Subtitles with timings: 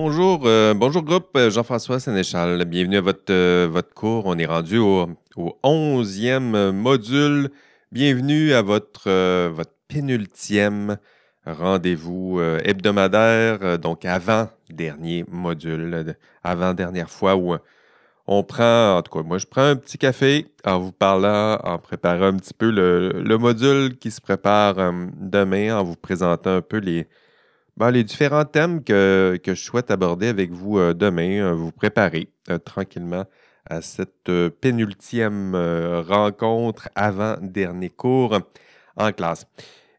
[0.00, 2.64] Bonjour, euh, bonjour groupe, euh, Jean-François Sénéchal.
[2.66, 4.26] Bienvenue à votre, euh, votre cours.
[4.26, 7.50] On est rendu au, au 11e module.
[7.90, 9.08] Bienvenue à votre,
[9.88, 10.98] pénultième
[11.44, 17.56] rendez-vous hebdomadaire, donc avant-dernier module, avant-dernière fois où
[18.28, 21.78] on prend, en tout cas, moi je prends un petit café en vous parlant, en
[21.78, 24.76] préparant un petit peu le module qui se prépare
[25.16, 27.08] demain, en vous présentant un peu les,
[27.78, 32.28] ben, les différents thèmes que, je souhaite aborder avec vous euh, demain, euh, vous préparer
[32.50, 33.24] euh, tranquillement
[33.70, 35.54] à cette pénultième
[36.08, 38.38] rencontre avant dernier cours
[38.96, 39.46] en classe.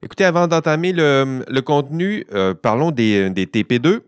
[0.02, 2.26] Écoutez, avant d'entamer le, contenu,
[2.64, 4.02] parlons des, des, TP2.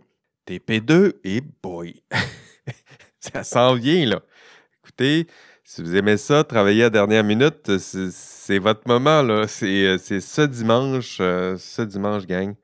[0.48, 2.02] TP2 et boy,
[3.20, 4.22] ça s'en vient là.
[4.84, 5.28] Écoutez,
[5.64, 9.48] si vous aimez ça, travailler à dernière minute, c'est votre moment là.
[9.48, 12.56] C'est ce dimanche, ce dimanche, gang.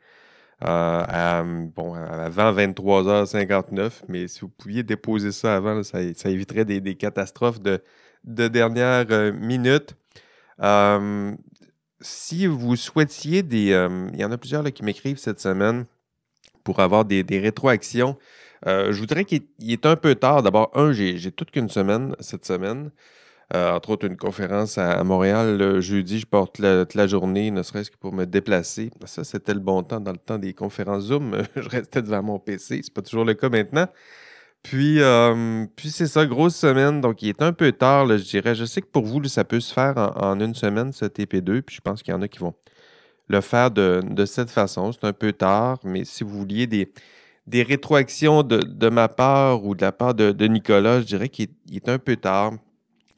[0.64, 7.62] Euh, bon, avant 23h59, mais si vous pouviez déposer ça avant, ça, éviterait des, catastrophes
[7.62, 7.82] de,
[8.24, 9.96] de dernière euh, minute.
[10.62, 11.36] Euh,
[12.02, 13.88] si vous souhaitiez des.
[14.14, 15.86] il y en a plusieurs qui m'écrivent cette semaine
[16.64, 18.18] pour avoir des, des rétroactions.
[18.66, 20.44] je voudrais qu'il est un peu tard.
[20.44, 22.92] D'abord, un, j'ai toute qu'une semaine cette semaine.
[23.56, 26.20] Euh, entre autres, une conférence à, Montréal le jeudi.
[26.20, 28.92] Je porte toute la, journée, ne serait-ce que pour me déplacer.
[29.06, 30.02] Ça, c'était le bon temps.
[30.02, 32.82] Dans le temps des conférences Zoom, je restais devant mon PC.
[32.84, 33.88] C'est pas toujours le cas maintenant.
[34.64, 37.00] Puis, euh, puis c'est ça, grosse semaine.
[37.00, 38.54] Donc, il est un peu tard, je dirais.
[38.54, 41.62] Je sais que pour vous, ça peut se faire en, une semaine, ce TP2.
[41.62, 42.54] Puis, je pense qu'il y en a qui vont
[43.30, 44.92] le faire de, cette façon.
[44.92, 46.92] C'est un peu tard, mais si vous vouliez des,
[47.46, 51.90] des rétroactions de, ma part ou de la part de, Nicolas, je dirais qu'il est
[51.90, 52.54] un peu tard.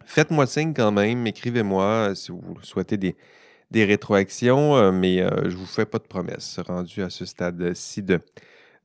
[0.09, 3.15] Faites-moi signe quand même, écrivez-moi euh, si vous souhaitez des,
[3.69, 7.25] des rétroactions, euh, mais euh, je ne vous fais pas de promesses rendu à ce
[7.25, 8.19] stade-ci de,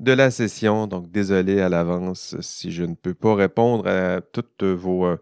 [0.00, 0.86] de la session.
[0.86, 5.16] Donc, désolé à l'avance si je ne peux pas répondre à toutes vos,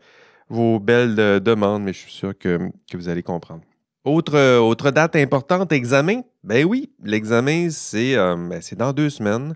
[0.48, 2.58] vos belles demandes, mais je suis sûr que,
[2.94, 3.62] vous allez comprendre.
[4.04, 6.22] Autre, autre date importante, examen?
[6.42, 9.54] Ben oui, l'examen, c'est ben, dans deux semaines.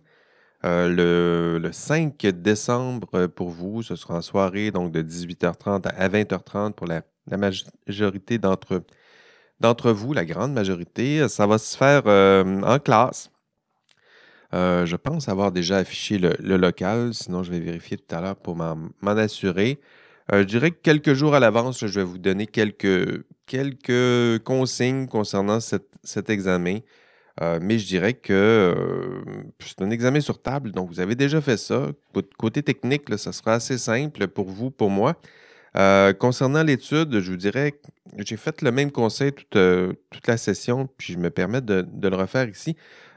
[0.67, 6.09] Euh, le, 5 décembre euh, pour vous, ce sera en soirée, donc de 18h30 à
[6.09, 7.03] 20h30 pour la,
[7.37, 11.29] majorité d'entre, vous, la grande majorité.
[11.29, 13.31] Ça va se faire euh, en classe.
[14.53, 18.57] je pense avoir déjà affiché le, local, sinon je vais vérifier tout à l'heure pour
[18.57, 19.79] m'en, assurer.
[20.33, 23.25] je dirais que quelques jours à l'avance, je vais vous donner quelques
[24.43, 26.79] consignes concernant cet examen.
[27.43, 31.41] Euh, mais je dirais que euh, c'est un examen sur table, donc vous avez déjà
[31.41, 31.89] fait ça.
[32.39, 35.17] Côté technique, ça sera assez simple pour vous, pour moi.
[35.77, 39.55] Euh, concernant l'étude, je vous dirais que j'ai fait le même conseil toute,
[40.27, 42.75] la session, puis je me permets de, le refaire ici.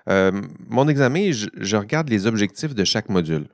[0.07, 3.47] mon examen, je, regarde les objectifs de chaque module.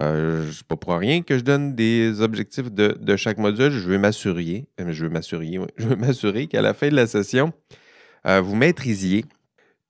[0.00, 3.70] Euh, n'est pas pour rien que je donne des objectifs de, chaque module.
[3.70, 7.54] Je veux m'assurer, je veux m'assurer, je m'assurer qu'à la fin de la session,
[8.26, 9.24] vous maîtrisiez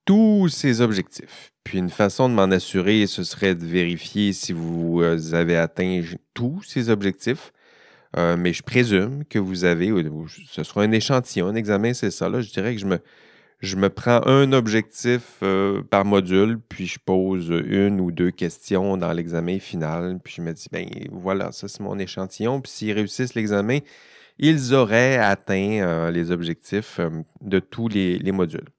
[0.09, 1.53] tous ces objectifs.
[1.63, 6.01] Puis une façon de m'en assurer, ce serait de vérifier si vous euh, avez atteint
[6.33, 7.53] tous ces objectifs.
[8.17, 9.93] Euh, mais je présume que vous avez,
[10.47, 12.27] ce sera un échantillon, un examen, c'est ça.
[12.27, 12.97] Là, je dirais que je me,
[13.59, 18.97] je me prends un objectif euh, par module, puis je pose une ou deux questions
[18.97, 22.93] dans l'examen final, puis je me dis, ben voilà, ça c'est mon échantillon, puis s'ils
[22.93, 23.77] réussissent l'examen,
[24.39, 26.99] ils auraient atteint les objectifs
[27.41, 28.69] de tous les modules.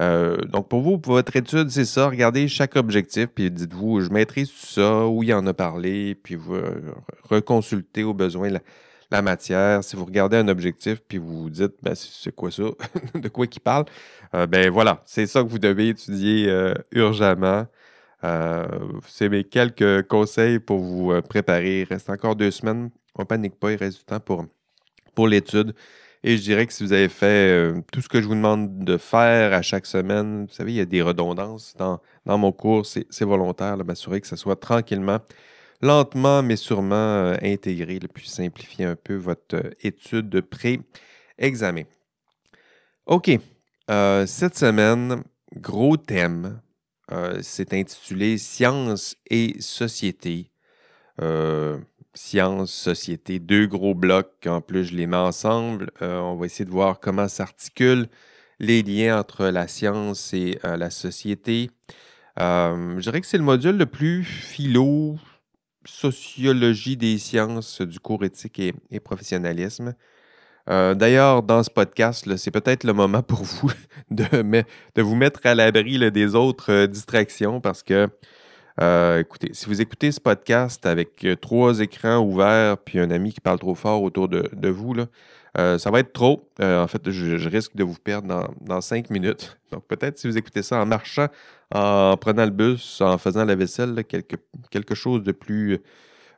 [0.00, 2.08] Euh, donc, pour vous, pour votre étude, c'est ça.
[2.08, 6.36] Regardez chaque objectif, puis dites-vous, je maîtrise tout ça, où il en a parlé, puis
[6.36, 6.94] vous euh,
[7.24, 8.50] reconsultez au besoin
[9.10, 9.84] la, matière.
[9.84, 12.62] Si vous regardez un objectif, puis vous vous dites, ben, c'est quoi ça?
[13.14, 13.84] de quoi il parle?
[14.34, 16.48] Euh, ben voilà, c'est ça que vous devez étudier
[16.92, 17.66] urgemment.
[19.06, 21.80] c'est mes quelques conseils pour vous préparer.
[21.82, 22.90] Il reste encore deux semaines.
[23.16, 24.46] On panique pas, il reste du temps pour,
[25.14, 25.74] pour l'étude.
[26.22, 28.84] Et je dirais que si vous avez fait euh, tout ce que je vous demande
[28.84, 32.52] de faire à chaque semaine, vous savez, il y a des redondances dans, dans mon
[32.52, 35.20] cours, c'est volontaire, m'assurer que ce soit tranquillement,
[35.80, 41.84] lentement, mais sûrement euh, intégré, puis simplifier un peu votre euh, étude de pré-examen.
[43.06, 43.30] OK.
[43.88, 45.24] cette semaine,
[45.56, 46.60] gros thème.
[47.40, 50.52] c'est intitulé Sciences et société
[52.14, 54.46] sciences, société, deux gros blocs.
[54.46, 55.90] En plus, je les mets ensemble.
[56.02, 58.08] Euh, on va essayer de voir comment s'articulent
[58.58, 61.70] les liens entre la science et euh, la société.
[62.38, 65.16] Euh, je dirais que c'est le module le plus philo,
[65.84, 69.94] sociologie des sciences du cours éthique et, professionnalisme.
[70.68, 73.72] D'ailleurs, dans ce podcast, c'est peut-être le moment pour vous
[74.12, 74.24] de,
[74.94, 78.08] de vous mettre à l'abri des autres distractions parce que
[78.80, 83.58] écoutez, si vous écoutez ce podcast avec trois écrans ouverts puis un ami qui parle
[83.58, 85.06] trop fort autour de, vous, là,
[85.78, 86.48] ça va être trop.
[86.60, 89.58] en fait, je, risque de vous perdre dans, cinq minutes.
[89.72, 91.28] Donc, peut-être si vous écoutez ça en marchant,
[91.74, 94.36] en prenant le bus, en faisant la vaisselle, quelque,
[94.70, 95.80] quelque chose de plus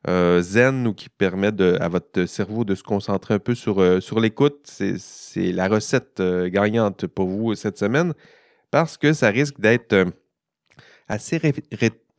[0.08, 4.00] euh, zen ou qui permet à votre cerveau de se concentrer un peu sur, euh,
[4.00, 4.60] sur l'écoute.
[4.64, 8.12] C'est la recette euh, gagnante pour vous cette semaine
[8.72, 10.06] parce que ça risque d'être
[11.06, 11.38] assez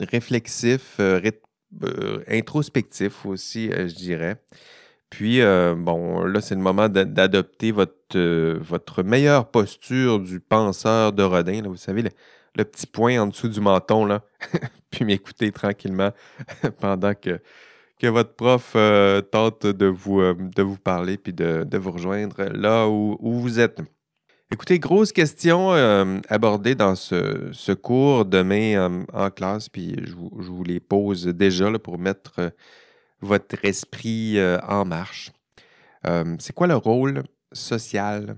[0.04, 1.00] réflexif,
[2.28, 4.38] introspectif aussi, je dirais.
[5.10, 11.62] Puis, bon, là, c'est le moment d'adopter votre, meilleure posture du penseur de Rodin.
[11.66, 12.04] Vous savez,
[12.56, 14.22] le, petit point en dessous du menton, là.
[14.92, 16.12] puis m'écouter tranquillement
[16.80, 17.40] pendant que
[18.10, 22.88] votre prof euh, tente de vous, euh, de vous parler puis de, vous rejoindre là
[22.88, 23.82] où, vous êtes.
[24.54, 30.80] Écoutez, grosse question euh, abordée dans ce, cours demain en classe, puis je vous, les
[30.80, 32.54] pose déjà là, pour mettre
[33.20, 35.32] votre esprit en marche.
[36.38, 38.36] C'est quoi le rôle social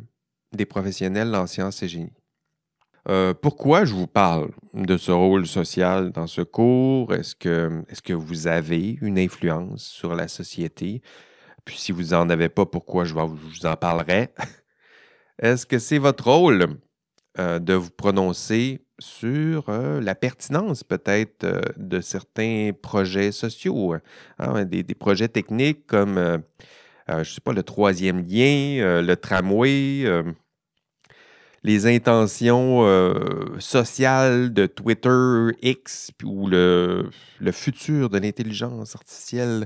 [0.54, 2.14] des professionnels en sciences et génie?
[3.10, 7.14] Euh, pourquoi je vous parle de ce rôle social dans ce cours?
[7.14, 11.02] Est-ce que, est que vous avez une influence sur la société?
[11.66, 14.30] Puis si vous n'en avez pas, pourquoi je, vous en parlerai?
[15.40, 16.78] Est-ce que c'est votre rôle
[17.40, 21.46] euh, de vous prononcer sur euh, la pertinence peut-être
[21.78, 23.96] de certains projets sociaux,
[24.40, 24.66] hein?
[24.66, 26.42] des, des, projets techniques comme,
[27.10, 30.06] je ne sais pas, le troisième lien, le tramway?
[31.66, 37.10] les intentions euh, sociales de Twitter, X ou le,
[37.52, 39.66] futur de l'intelligence artificielle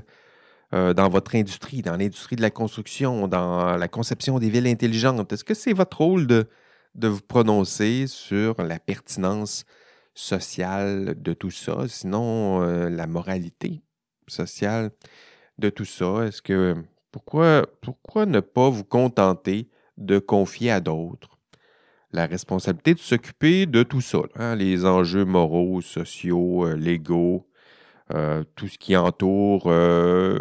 [0.74, 5.32] euh, dans votre industrie, dans l'industrie de la construction, dans la conception des villes intelligentes?
[5.32, 6.48] Est-ce que c'est votre rôle de,
[6.94, 9.64] de vous prononcer sur la pertinence
[10.14, 13.82] sociale de tout ça, sinon euh, la moralité
[14.28, 14.90] sociale
[15.58, 16.26] de tout ça?
[16.26, 16.76] Est-ce que
[17.10, 19.68] pourquoi, pourquoi ne pas vous contenter
[19.98, 21.40] de confier à d'autres
[22.12, 27.46] la responsabilité de s'occuper de tout ça, hein, les enjeux moraux, sociaux, euh, légaux,
[28.12, 30.38] euh, tout ce qui entoure euh,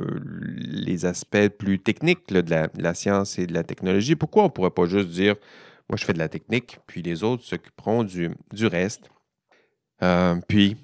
[0.57, 2.43] les aspects plus techniques de,
[2.81, 4.15] la, science et de la technologie.
[4.15, 5.35] Pourquoi on ne pourrait pas juste dire,
[5.89, 9.09] moi je fais de la technique, puis les autres s'occuperont du, du, reste?
[10.47, 10.77] puis,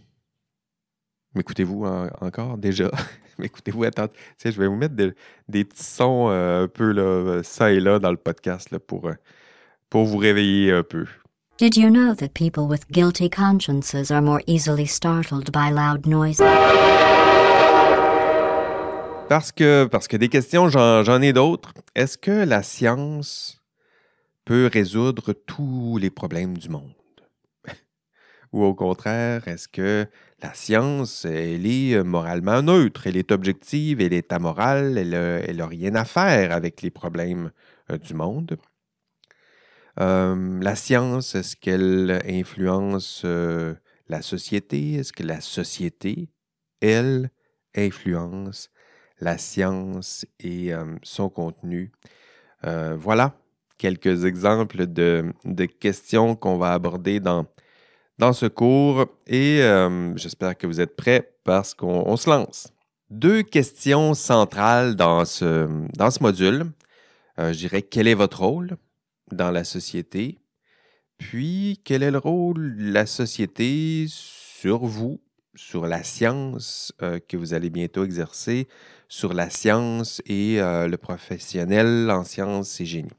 [1.34, 1.86] m'écoutez-vous
[2.22, 2.92] encore déjà?
[3.40, 4.10] m'écoutez-vous, attends,
[4.44, 8.18] je vais vous mettre des petits sons un peu là, ça et là dans le
[8.18, 9.10] podcast là, pour
[9.90, 11.06] pour vous réveiller un peu.
[11.58, 16.42] Did you know that people with guilty consciences are more easily startled by loud noises?
[19.30, 21.74] Parce que, parce que des questions, j'en ai d'autres.
[21.96, 23.64] Est-ce que la science
[24.44, 26.92] peut résoudre tous les problèmes du monde?
[28.52, 30.08] Ou au contraire, est-ce que
[30.44, 35.96] la science, elle est moralement neutre, elle est objective, elle est amorale, elle n'a rien
[35.96, 37.52] à faire avec les problèmes
[37.92, 38.58] euh, du monde?
[39.98, 44.96] La science, est-ce qu'elle influence la société?
[44.96, 46.30] Est-ce que la société,
[46.82, 47.30] elle,
[47.76, 48.70] influence
[49.20, 50.72] la science et
[51.04, 51.92] son contenu?
[52.64, 53.38] voilà
[53.78, 55.34] quelques exemples de,
[55.80, 57.46] questions qu'on va aborder dans,
[58.18, 59.60] dans ce cours et
[60.16, 62.68] j'espère que vous êtes prêts parce qu'on se lance.
[63.12, 66.66] Deux questions centrales dans ce, dans ce module.
[67.38, 68.78] je dirais quel est votre rôle?
[69.32, 70.40] Dans la société.
[71.18, 75.22] Puis, quel est le rôle de la société sur vous,
[75.56, 78.68] sur la science euh, que vous allez bientôt exercer,
[79.08, 83.10] sur la science et euh, le professionnel en sciences et génie?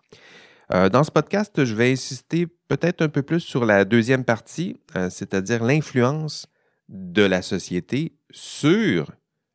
[0.75, 4.76] Euh, dans ce podcast, je vais insister peut-être un peu plus sur la deuxième partie,
[5.10, 6.46] c'est-à-dire l'influence
[6.88, 9.12] de la société sur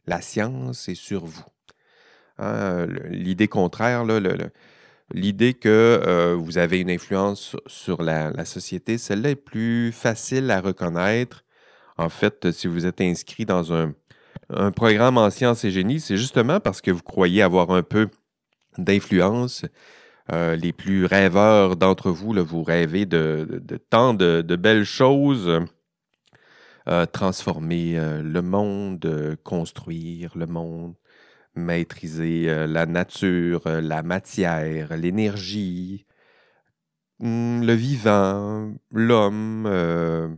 [0.07, 1.45] la science et sur vous.
[2.37, 4.51] Hein, l'idée contraire, là, le,
[5.13, 5.69] l'idée que
[6.05, 11.43] euh, vous avez une influence sur la, société, celle-là est plus facile à reconnaître.
[11.97, 13.93] En fait, si vous êtes inscrit dans un,
[14.75, 18.09] programme en sciences et génie, c'est justement parce que vous croyez avoir un peu
[18.77, 19.65] d'influence.
[20.31, 25.61] Euh, les plus rêveurs d'entre vous, vous rêvez de, tant de, belles choses.
[26.89, 30.95] Euh, transformer le monde, construire le monde,
[31.55, 36.05] maîtriser euh, la nature, euh, la matière, l'énergie,
[37.19, 40.29] hmm, le vivant, l'homme, euh,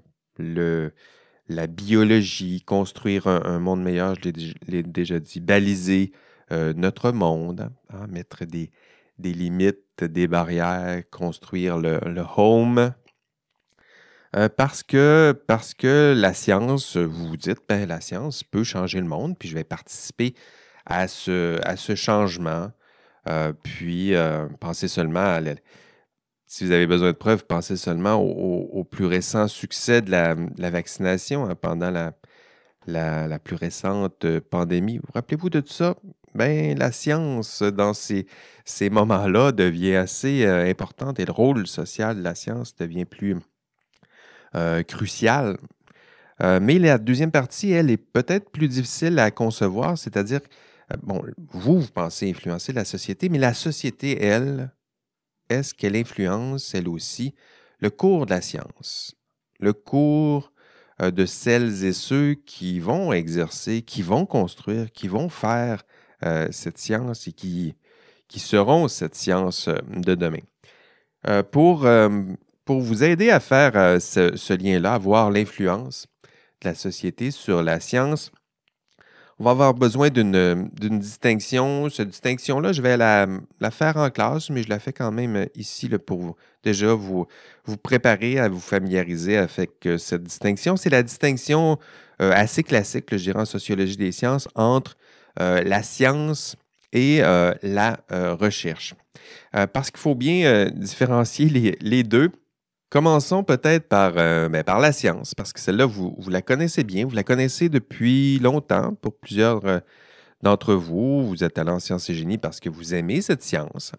[1.50, 6.12] la biologie, construire un, monde meilleur, je l'ai déjà dit, baliser
[6.52, 8.70] notre monde, hein, mettre des,
[9.20, 12.00] limites, des barrières, construire le,
[12.38, 12.94] home.
[14.58, 19.08] Parce, que, parce que la science, vous vous dites, ben, la science peut changer le
[19.08, 20.34] monde, puis je vais participer
[20.86, 22.72] à ce, à ce changement.
[23.28, 25.42] Euh, puis, euh, pensez seulement à
[26.46, 30.36] si vous avez besoin de preuves, pensez seulement au, plus récent succès de la,
[30.70, 32.14] vaccination hein, pendant la,
[32.86, 34.98] la, plus récente pandémie.
[34.98, 35.96] Vous rappelez-vous de tout ça?
[36.36, 38.28] Ben, la science, dans ces,
[38.66, 43.38] ces moments-là, devient assez importante et le rôle social de la science devient plus,
[44.56, 45.58] euh, crucial.
[46.44, 50.48] Euh, mais la deuxième partie, elle, est peut-être plus difficile à concevoir, c'est-à-dire, euh,
[51.02, 54.72] bon, vous, vous pensez influencer la société, mais la société, elle,
[55.50, 57.34] est-ce qu'elle influence, elle aussi,
[57.80, 59.16] le cours de la science,
[59.60, 60.52] le cours
[61.00, 65.84] de celles et ceux qui vont exercer, qui vont construire, qui vont faire
[66.52, 67.76] cette science et qui,
[68.28, 70.44] qui seront cette science de demain?
[71.52, 71.86] pour
[72.66, 76.08] pour vous aider à faire euh, ce, lien-là, à voir l'influence
[76.62, 78.32] de la société sur la science,
[79.44, 80.70] on va avoir besoin d'une
[81.00, 81.90] distinction.
[81.90, 83.28] Cette distinction-là, je vais la,
[83.72, 87.28] faire en classe, mais je la fais quand même euh, ici pour déjà vous,
[87.66, 90.78] vous préparer à vous familiariser avec euh, cette distinction.
[90.78, 91.78] C'est la distinction
[92.20, 94.96] assez classique, je dirais, en sociologie des sciences, entre
[95.38, 96.56] la science
[96.94, 97.22] et
[97.64, 98.94] la recherche.
[99.52, 102.32] parce qu'il faut bien différencier les deux.
[102.94, 106.84] Commençons peut-être par, euh, ben, par la science, parce que celle-là, vous, vous, la connaissez
[106.84, 109.80] bien, vous la connaissez depuis longtemps pour plusieurs euh,
[110.44, 111.26] d'entre vous.
[111.26, 113.94] Vous êtes allé en sciences et génie parce que vous aimez cette science.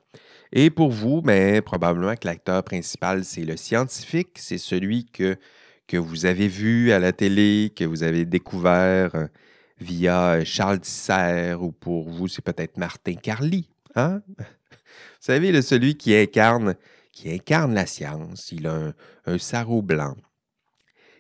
[0.52, 5.36] Et pour vous, ben, probablement que l'acteur principal, c'est le scientifique, c'est celui que,
[5.92, 9.26] vous avez vu à la télé, que vous avez découvert euh,
[9.80, 13.68] via Charles Tisser, ou pour vous, c'est peut-être Martin Carly.
[13.96, 14.22] Hein?
[14.38, 16.76] Vous savez, celui qui incarne
[17.14, 18.50] qui incarne la science.
[18.52, 18.92] Il a
[19.26, 20.16] un, sarrau blanc.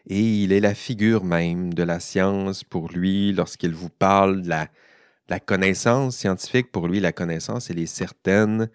[0.06, 4.48] Et il est la figure même de la science pour lui lorsqu'il vous parle de
[4.48, 6.70] la, connaissance scientifique.
[6.70, 8.68] Pour lui, la connaissance, elle est certaine,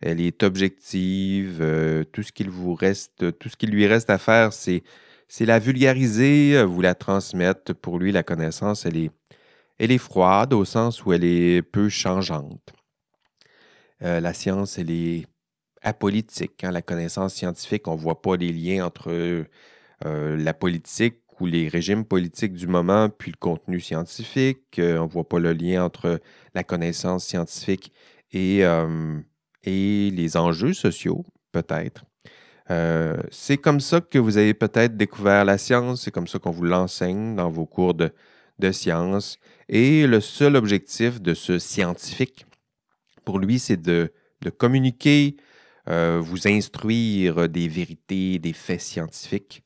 [0.00, 1.58] elle est objective.
[1.60, 4.84] Euh, tout ce qu'il vous reste, tout ce qu'il lui reste à faire, c'est,
[5.26, 7.74] c'est la vulgariser, vous la transmettre.
[7.74, 9.10] Pour lui, la connaissance, elle est,
[9.78, 12.72] elle est froide au sens où elle est peu changeante.
[14.02, 15.26] Euh, la science, elle est
[15.86, 16.64] apolitique.
[16.64, 21.46] Hein, la connaissance scientifique, on ne voit pas les liens entre euh, la politique ou
[21.46, 24.78] les régimes politiques du moment puis le contenu scientifique.
[24.78, 26.20] Euh, on ne voit pas le lien entre
[26.54, 27.92] la connaissance scientifique
[28.32, 29.18] et, euh,
[29.64, 32.04] les enjeux sociaux, peut-être.
[33.30, 36.64] c'est comme ça que vous avez peut-être découvert la science, c'est comme ça qu'on vous
[36.64, 38.12] l'enseigne dans vos cours de,
[38.60, 39.38] de sciences.
[39.68, 42.46] Et le seul objectif de ce scientifique,
[43.24, 44.12] pour lui, c'est de
[44.56, 45.36] communiquer
[45.88, 49.62] euh, vous instruire des vérités, des faits scientifiques,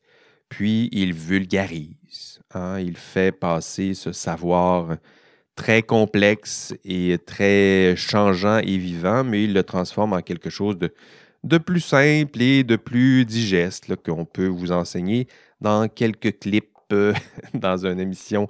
[0.49, 2.41] puis il vulgarise.
[2.55, 4.97] Hein, il fait passer ce savoir
[5.55, 10.93] très complexe et très changeant et vivant, mais il le transforme en quelque chose de,
[11.45, 15.27] de plus simple et de plus digeste qu'on peut vous enseigner
[15.61, 17.13] dans quelques clips euh,
[17.55, 18.49] dans une émission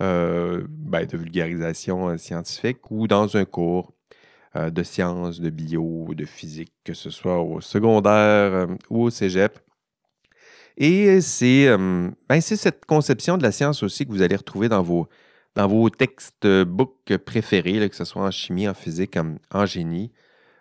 [0.00, 3.92] euh, ben, de vulgarisation scientifique ou dans un cours
[4.54, 9.10] euh, de sciences, de bio, de physique, que ce soit au secondaire euh, ou au
[9.10, 9.58] cégep.
[10.76, 14.82] Et euh, ben, c'est cette conception de la science aussi que vous allez retrouver dans
[14.82, 15.08] vos,
[15.54, 19.16] dans vos textbooks préférés, que ce soit en chimie, en physique,
[19.52, 20.12] en, génie.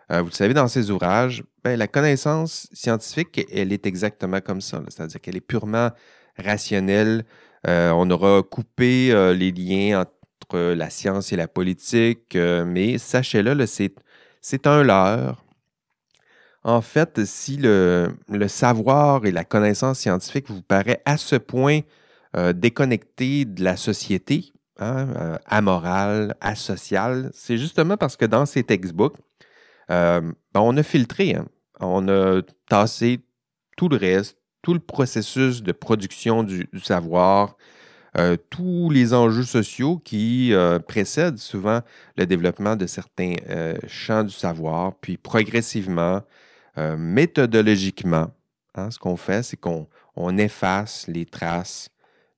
[0.10, 4.82] vous le savez, dans ces ouvrages, ben, la connaissance scientifique, elle est exactement comme ça.
[4.88, 5.90] C'est-à-dire qu'elle est purement
[6.38, 7.26] rationnelle.
[7.66, 10.21] on aura coupé les liens entre
[10.58, 15.44] la science et la politique, euh, mais sachez-le, c'est un leurre.
[16.64, 18.14] En fait, si le,
[18.48, 21.82] savoir et la connaissance scientifique vous paraît à ce point
[22.36, 28.64] euh, déconnecté de la société, hein, euh, amorale, asociale, c'est justement parce que dans ces
[28.64, 29.18] textbooks,
[29.90, 31.48] ben, on a filtré, hein.
[31.82, 33.20] on a tassé
[33.76, 37.58] tout le reste, tout le processus de production du savoir,
[38.18, 41.80] euh, tous les enjeux sociaux qui euh, précèdent souvent
[42.18, 46.22] le développement de certains euh, champs du savoir, puis progressivement,
[46.98, 48.32] méthodologiquement,
[48.76, 51.90] hein, ce qu'on fait, c'est qu'on efface les traces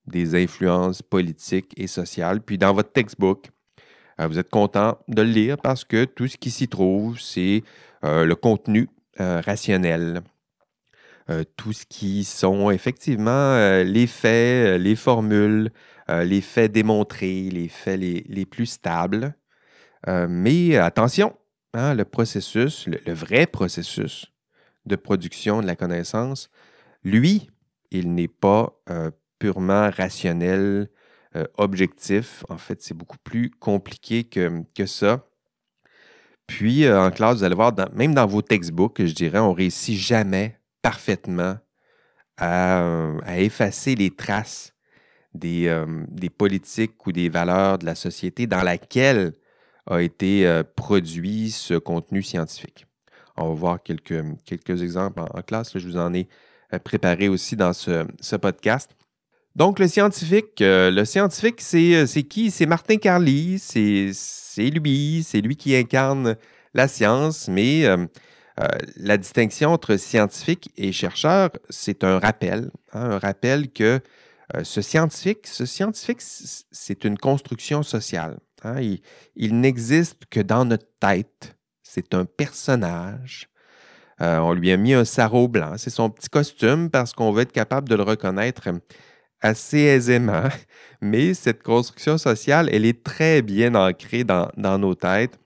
[0.07, 2.41] des influences politiques et sociales.
[2.41, 3.51] Puis dans votre textbook,
[4.17, 7.63] vous êtes content de le lire parce que tout ce qui s'y trouve, c'est
[8.01, 8.89] le contenu
[9.19, 10.23] rationnel,
[11.29, 15.71] euh, tout ce qui sont effectivement euh, les faits, euh, les formules,
[16.09, 19.35] les faits démontrés, les faits les, plus stables.
[20.05, 21.33] mais attention,
[21.73, 24.29] hein, le processus, le, vrai processus
[24.85, 26.49] de production de la connaissance,
[27.05, 27.49] lui,
[27.89, 28.83] il n'est pas
[29.39, 30.89] purement rationnel,
[31.57, 32.43] objectif.
[32.49, 35.25] En fait, c'est beaucoup plus compliqué que, que ça.
[36.47, 40.59] Puis, en classe, vous allez voir, même dans vos textbooks, je dirais, on réussit jamais
[40.83, 41.57] parfaitement
[42.37, 44.73] à, effacer les traces
[45.33, 49.33] des, des, politiques ou des valeurs de la société dans laquelle
[49.89, 52.85] a été produit ce contenu scientifique.
[53.35, 55.77] On va voir quelques, quelques exemples en, classe.
[55.77, 56.27] je vous en ai
[56.73, 58.91] euh, préparé aussi dans ce, podcast.
[59.55, 62.51] Donc, le scientifique, euh, le scientifique, euh, c'est qui?
[62.51, 64.11] C'est Martin Carly, c'est
[64.57, 66.35] lui, c'est lui qui incarne
[66.73, 67.85] la science, mais
[68.97, 73.99] la distinction entre scientifique et chercheur, c'est un rappel, hein, un rappel que
[74.63, 78.37] ce scientifique, ce scientifique, c'est une construction sociale.
[78.63, 78.81] Hein.
[79.35, 81.55] il n'existe que dans notre tête.
[81.83, 83.49] C'est un personnage.
[84.21, 85.73] Euh, on lui a mis un sarrau blanc.
[85.77, 88.69] C'est son petit costume parce qu'on veut être capable de le reconnaître
[89.41, 90.49] assez aisément.
[91.01, 95.37] Mais cette construction sociale, elle est très bien ancrée dans, nos têtes.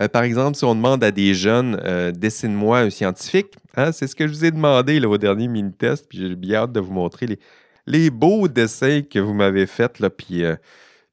[0.00, 4.06] Euh, par exemple, si on demande à des jeunes, euh, dessine-moi un scientifique, hein, c'est
[4.06, 6.80] ce que je vous ai demandé là, au dernier mini-test, puis j'ai bien hâte de
[6.80, 7.38] vous montrer
[7.86, 10.44] les, beaux dessins que vous m'avez faits, puis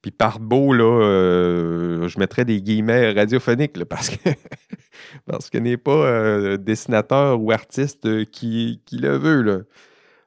[0.02, 4.30] puis par beau, là, euh, je mettrais des guillemets radiophoniques parce que
[5.26, 9.66] parce que n'est pas euh, dessinateur ou artiste euh, qui, le veut.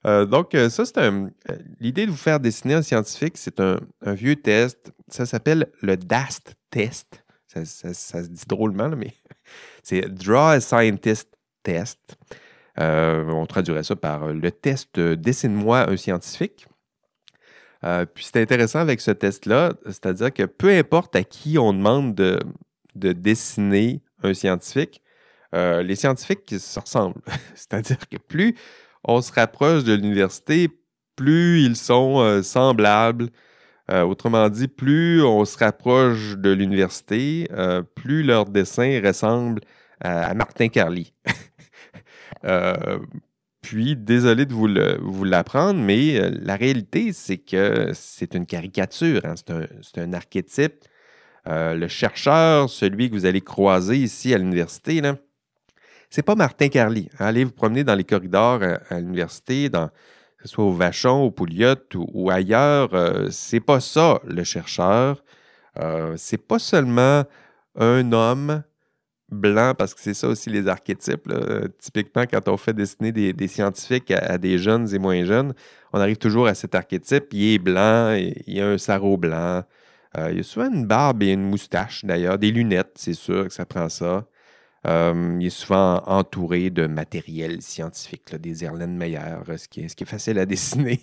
[0.04, 1.30] Donc, ça, c'est un.
[1.80, 4.92] L'idée de vous faire dessiner un scientifique, c'est un, vieux test.
[5.08, 7.21] Ça s'appelle le DAST test.
[7.54, 9.14] Ça, se dit drôlement, mais
[9.84, 11.28] c'est Draw a Scientist
[11.64, 12.18] Test.
[12.78, 16.68] on traduirait ça par le test Dessine-moi un scientifique.
[17.84, 22.14] Euh, puis c'est intéressant avec ce test-là, c'est-à-dire que peu importe à qui on demande
[22.14, 22.40] de,
[22.94, 25.02] dessiner un scientifique,
[25.56, 27.22] euh, les scientifiques se ressemblent.
[27.56, 28.56] c'est-à-dire que plus
[29.04, 30.70] on se rapproche de l'université,
[31.16, 32.38] plus ils sont
[33.92, 37.48] euh, autrement dit, plus on se rapproche de l'université,
[37.96, 39.62] plus leur dessin ressemble
[40.00, 41.14] à, Martin Carly.
[43.62, 49.36] Puis, désolé de vous l'apprendre, mais euh, la réalité, c'est que c'est une caricature, hein.
[49.36, 50.84] c'est un, archétype.
[51.48, 55.02] Euh, le chercheur, celui que vous allez croiser ici à l'université,
[56.10, 57.10] c'est pas Martin Carly.
[57.20, 59.70] Allez vous promener dans les corridors à, l'université,
[60.42, 62.94] que ce soit au Vachon, au Pouliot ou, ailleurs.
[62.94, 65.24] Euh, c'est pas ça, le chercheur.
[66.18, 67.24] c'est pas seulement
[67.76, 68.64] un homme
[69.30, 71.32] blanc, parce que c'est ça aussi les archétypes.
[71.80, 75.54] Typiquement, quand on fait dessiner des, scientifiques à, des jeunes et moins jeunes,
[75.94, 77.28] on arrive toujours à cet archétype.
[77.32, 78.14] Il est blanc,
[78.48, 79.64] il a un sarrau blanc.
[80.18, 83.54] Euh, il a souvent une barbe et une moustache d'ailleurs, des lunettes, c'est sûr que
[83.54, 84.26] ça prend ça.
[84.88, 89.96] Euh, il est souvent entouré de matériel scientifique, des Erlen Meyer, ce qui, est, ce
[89.96, 91.00] qui est facile à dessiner.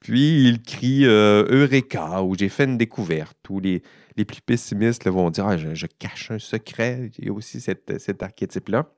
[0.00, 3.38] Puis il crie euh, Eureka ou j'ai fait une découverte.
[3.48, 3.82] Ou les,
[4.16, 7.10] les plus pessimistes vont dire ah, je, cache un secret.
[7.18, 8.90] Il y a aussi cet archétype-là.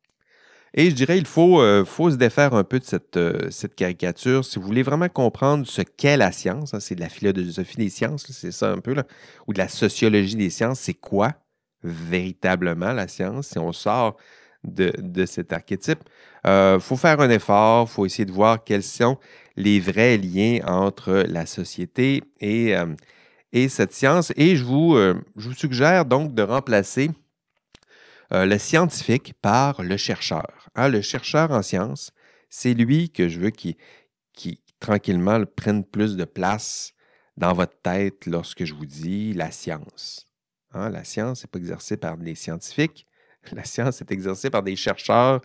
[0.74, 3.74] Et je dirais il faut, euh, faut se défaire un peu de cette, euh, cette,
[3.74, 4.44] caricature.
[4.44, 7.88] Si vous voulez vraiment comprendre ce qu'est la science, hein, c'est de la philosophie des
[7.88, 9.04] sciences, c'est ça un peu, là,
[9.46, 11.34] ou de la sociologie des sciences, c'est quoi?
[11.82, 14.16] Véritablement la science si on sort
[14.64, 16.00] de, cet archétype?
[16.44, 19.18] Il euh, faut faire un effort, il faut essayer de voir quels sont
[19.56, 22.74] les vrais liens entre la société et,
[23.52, 24.32] et cette science.
[24.36, 27.10] Et je vous, euh, je vous suggère donc de remplacer
[28.32, 30.68] euh, le scientifique par le chercheur.
[30.74, 32.12] Hein, le chercheur en sciences,
[32.50, 33.76] c'est lui que je veux qui,
[34.34, 36.92] qui tranquillement prenne plus de place
[37.36, 40.27] dans votre tête lorsque je vous dis la science.
[40.74, 43.06] Hein, la science n'est pas exercée par des scientifiques,
[43.52, 45.40] la science est exercée par des chercheurs,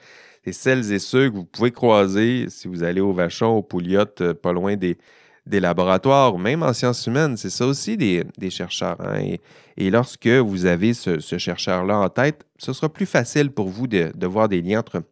[0.46, 4.06] et celles et ceux que vous pouvez croiser si vous allez au Vachon, au Pouliot,
[4.22, 4.98] euh, pas loin des,
[5.46, 9.00] des laboratoires, même en sciences humaines, c'est ça aussi des, chercheurs.
[9.00, 9.38] Hein.
[9.78, 14.12] Et, lorsque vous avez ce, chercheur-là en tête, ce sera plus facile pour vous de,
[14.26, 15.04] voir des liens entre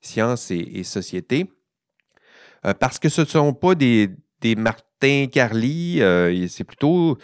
[0.00, 1.50] science et, société.
[2.66, 4.10] Euh, parce que ce ne sont pas des,
[4.56, 7.18] Martin Carly, euh, c'est plutôt...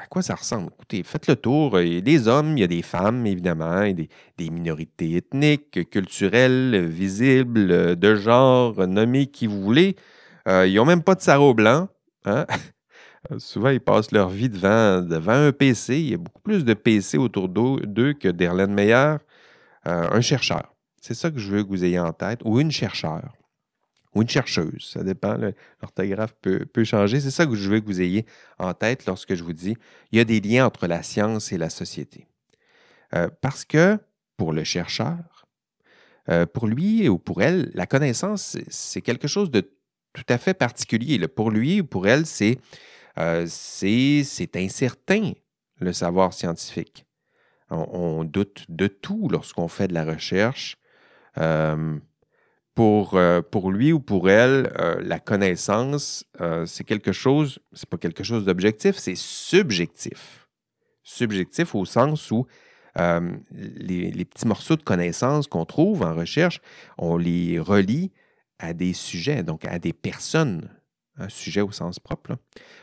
[0.00, 0.70] à quoi ça ressemble?
[0.74, 1.80] Écoutez, faites le tour.
[1.80, 4.08] Il y a des hommes, il y a des femmes, évidemment, et des,
[4.38, 9.96] des minorités ethniques, culturelles, visibles, de genre, nommées qui vous voulez.
[10.48, 11.88] Euh, ils n'ont même pas de sarreau blanc.
[12.24, 12.46] Hein?
[13.38, 15.98] Souvent, ils passent leur vie devant, devant un PC.
[15.98, 19.16] Il y a beaucoup plus de PC autour d'eux que d'Erlen Meyer.
[19.86, 20.74] Euh, un chercheur.
[21.00, 22.40] C'est ça que je veux que vous ayez en tête.
[22.44, 23.32] Ou une chercheure.
[24.16, 24.90] Ou une chercheuse.
[24.92, 25.36] Ça dépend.
[25.82, 27.20] L'orthographe peut, changer.
[27.20, 28.24] C'est ça que je veux que vous ayez
[28.58, 29.76] en tête lorsque je vous dis
[30.10, 32.26] il y a des liens entre la science et la société.
[33.14, 33.98] Euh, parce que
[34.36, 35.46] pour le chercheur,
[36.52, 39.60] pour lui ou pour elle, la connaissance, c'est quelque chose de
[40.12, 41.28] tout à fait particulier.
[41.28, 42.58] Pour lui ou pour elle, c'est
[44.56, 45.32] incertain,
[45.78, 47.06] le savoir scientifique.
[47.70, 50.78] On, doute de tout lorsqu'on fait de la recherche.
[52.76, 53.18] Pour,
[53.50, 56.24] pour lui ou pour elle, la connaissance,
[56.66, 60.46] c'est quelque chose, c'est pas quelque chose d'objectif, c'est subjectif.
[61.02, 62.46] Subjectif au sens où
[63.50, 66.60] les, petits morceaux de connaissances qu'on trouve en recherche,
[66.98, 68.12] on les relie
[68.58, 70.68] à des sujets, donc à des personnes,
[71.18, 72.36] un sujet au sens propre.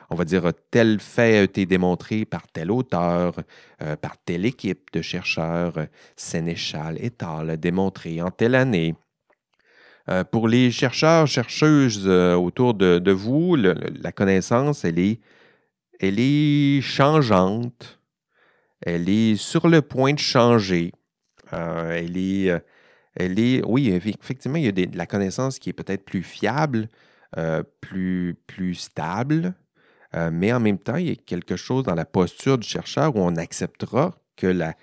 [0.10, 3.36] On va dire tel fait a été démontré par tel auteur,
[3.82, 8.96] euh, par telle équipe de chercheurs, Sénéchal et tal, démontré en telle année.
[10.10, 15.20] Euh, pour les chercheurs, chercheuses euh, autour de, vous, la connaissance, elle est,
[16.00, 18.00] elle est changeante,
[18.82, 20.92] elle est sur le point de changer,
[21.52, 22.52] elle est
[23.16, 26.90] elle est, oui, effectivement, il y a de la connaissance qui est peut-être plus fiable,
[27.38, 29.54] euh, plus, plus stable,
[30.16, 33.16] euh, mais en même temps, il y a quelque chose dans la posture du chercheur
[33.16, 34.74] où on acceptera que la,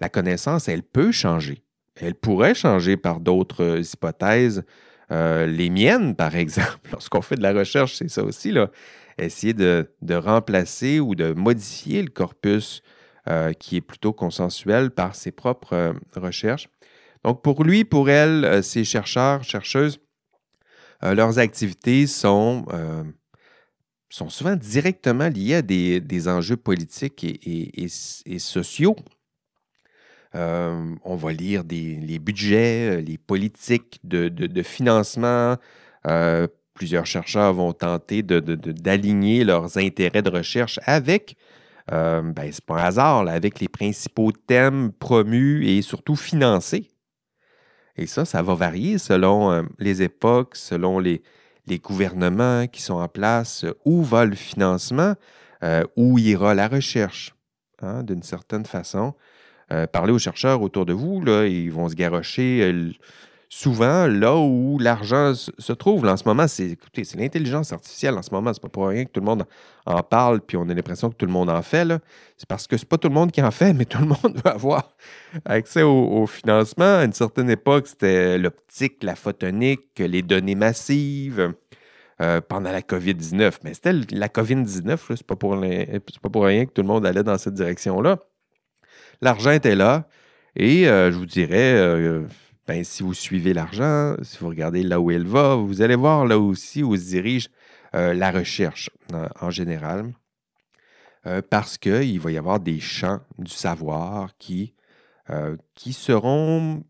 [0.00, 1.63] la connaissance, elle peut changer.
[1.96, 4.64] Elle pourrait changer par d'autres hypothèses.
[5.10, 8.52] Euh, les miennes, par exemple, lorsqu'on fait de la recherche, c'est ça aussi,
[9.18, 12.82] essayer de, remplacer ou de modifier le corpus
[13.58, 16.68] qui est plutôt consensuel par ses propres recherches.
[17.24, 19.98] Donc, pour lui, pour elle, euh, ces chercheurs, chercheuses,
[21.02, 23.02] euh, leurs activités sont, euh,
[24.10, 27.88] sont souvent directement liées à des, enjeux politiques et,
[28.38, 28.94] sociaux.
[30.34, 35.56] On va lire les budgets, les politiques de, financement.
[36.74, 41.36] plusieurs chercheurs vont tenter d'aligner leurs intérêts de recherche avec,
[41.88, 46.90] ben, c'est pas un hasard, avec les principaux thèmes promus et surtout financés
[47.96, 51.22] et ça, ça va varier selon euh, les époques, selon les,
[51.82, 55.14] gouvernements qui sont en place, où va le financement,
[55.62, 57.34] euh, où ira la recherche,
[57.80, 59.14] hein, d'une certaine façon.
[59.72, 62.92] Euh, parlez aux chercheurs autour de vous, là, ils vont se garrocher
[63.54, 66.04] souvent là où l'argent se trouve.
[66.06, 68.14] en ce moment, c'est c'est l'intelligence artificielle.
[68.14, 69.44] En ce moment, c'est pas pour rien que tout le monde
[69.86, 71.86] en parle, puis on a l'impression que tout le monde en fait.
[72.36, 74.40] C'est parce que c'est pas tout le monde qui en fait, mais tout le monde
[74.44, 74.96] veut avoir
[75.44, 76.98] accès au, financement.
[76.98, 81.54] À une certaine époque, c'était l'optique, la photonique, les données massives.
[82.20, 83.58] Euh, pendant la COVID-19.
[83.64, 87.24] Mais c'était la COVID-19, c'est pas, pour pas pour rien que tout le monde allait
[87.24, 88.20] dans cette direction-là.
[89.24, 90.06] L'argent était là.
[90.54, 92.26] Et euh, je vous dirais, euh,
[92.68, 96.26] ben, si vous suivez l'argent, si vous regardez là où elle va, vous allez voir
[96.26, 97.48] là aussi où se dirige
[97.94, 98.90] euh, la recherche
[99.40, 100.12] en général,
[101.48, 104.74] parce qu'il va y avoir des champs du savoir qui,
[105.74, 106.84] qui seront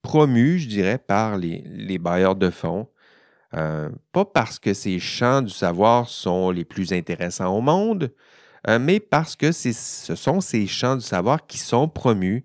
[0.00, 2.88] promus, je dirais, par les, les bailleurs de fonds.
[3.50, 8.12] pas parce que ces champs du savoir sont les plus intéressants au monde,
[8.78, 12.44] mais parce que ce sont ces champs du savoir qui sont promus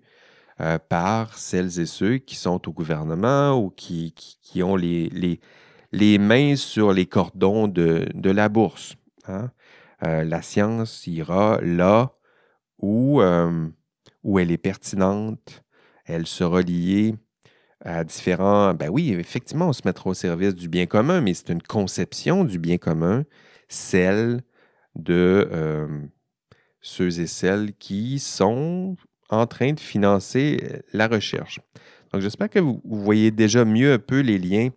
[0.60, 5.40] euh, par celles et ceux qui sont au gouvernement ou qui, qui, ont les, les,
[5.90, 8.94] les, mains sur les cordons de, de la bourse.
[9.26, 9.50] Hein.
[10.04, 12.12] Euh, la science ira là
[12.78, 13.68] où, euh,
[14.22, 15.64] où elle est pertinente,
[16.06, 17.16] elle sera liée
[17.84, 18.74] à différents...
[18.74, 22.44] Ben oui, effectivement, on se mettra au service du bien commun, mais c'est une conception
[22.44, 23.24] du bien commun,
[23.68, 24.42] celle
[24.94, 25.48] de
[26.84, 28.96] ceux et celles qui sont
[29.30, 31.58] en train de financer euh, la recherche.
[32.12, 34.68] Donc, j'espère que vous, voyez déjà mieux un peu les liens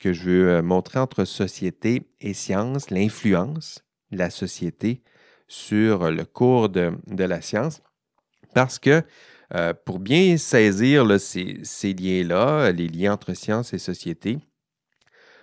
[0.00, 5.02] que je veux euh, montrer entre société et science, l'influence de la société
[5.46, 7.80] sur le cours de, la science.
[8.54, 9.02] Parce que
[9.54, 14.38] euh, pour bien saisir ces, liens-là, les liens entre science et société,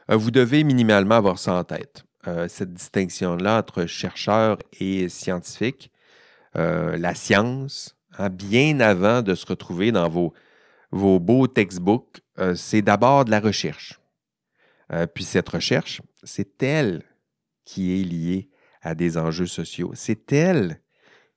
[0.10, 2.04] vous devez minimalement avoir ça en tête.
[2.48, 5.92] cette distinction-là entre chercheur et scientifique.
[6.56, 10.34] La science, Hein, bien avant de se retrouver dans vos,
[10.92, 14.00] vos beaux textbooks, euh, c'est d'abord de la recherche.
[14.92, 17.04] Euh, puis cette recherche, c'est elle
[17.66, 18.50] qui est liée
[18.82, 19.92] à des enjeux sociaux.
[19.94, 20.82] C'est elle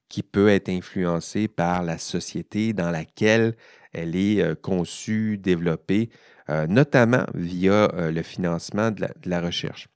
[0.08, 3.54] qui peut être influencée par la société dans laquelle
[3.92, 6.10] elle est euh, conçue, développée,
[6.68, 9.88] notamment via le financement de la, recherche.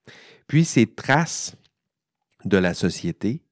[0.47, 1.55] Puis ces traces
[2.47, 3.43] de la société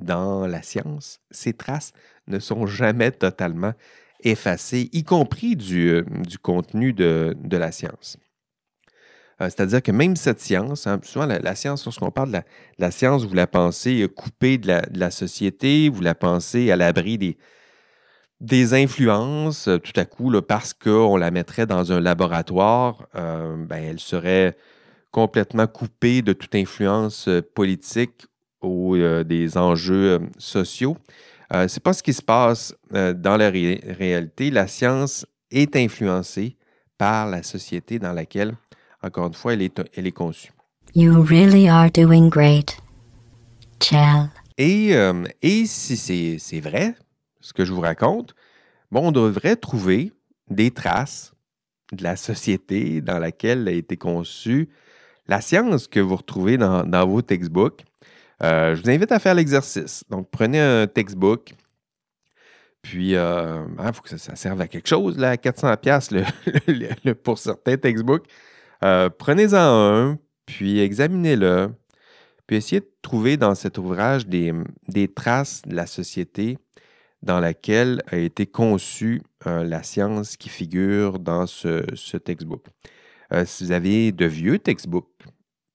[0.00, 1.92] dans la science, ces traces
[2.26, 3.72] ne sont jamais totalement
[4.20, 6.04] effacées, y compris du, euh,
[6.42, 8.16] contenu de, la science.
[9.40, 12.38] Euh, c'est-à-dire que même cette science, hein, souvent la, science, lorsqu'on parle de
[12.78, 17.36] la, science, vous la pensez coupée de la, société, vous la pensez à l'abri des,
[18.40, 24.56] des influences, tout à coup, parce qu'on la mettrait dans un laboratoire, ben, elle serait
[25.10, 28.26] complètement coupée de toute influence politique
[28.66, 30.96] ou des enjeux sociaux.
[31.50, 34.50] Ce n'est pas ce qui se passe dans la réalité.
[34.50, 36.56] La science est influencée
[36.98, 38.54] par la société dans laquelle,
[39.02, 40.50] encore une fois, elle est, elle est conçue.
[40.94, 42.76] You really are doing great.
[43.80, 44.30] Chell.
[44.58, 45.96] Et, euh, et si
[46.38, 46.94] c'est vrai,
[47.40, 48.34] ce que je vous raconte,
[48.90, 50.12] bon, on devrait trouver
[50.48, 51.34] des traces
[51.92, 54.70] de la société dans laquelle a été conçue
[55.28, 57.84] la science que vous retrouvez dans, dans vos textbooks.
[58.42, 60.04] Euh, je vous invite à faire l'exercice.
[60.10, 61.54] Donc, prenez un textbook,
[62.82, 66.10] puis il euh, hein, faut que ça, serve à quelque chose, là, 400 pièces
[67.24, 68.26] pour certains textbooks.
[68.80, 71.70] Prenez-en un, puis examinez-le,
[72.46, 74.52] puis essayez de trouver dans cet ouvrage des,
[75.14, 76.58] traces de la société
[77.22, 82.64] dans laquelle a été conçue euh, la science qui figure dans ce, textbook.
[83.32, 85.10] Euh, si vous avez de vieux textbooks,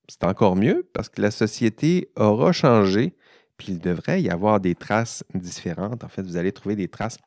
[0.08, 3.14] c'est encore mieux parce que la société aura changé,
[3.56, 6.04] puis il devrait y avoir des traces différentes.
[6.04, 7.18] En fait, vous allez trouver des traces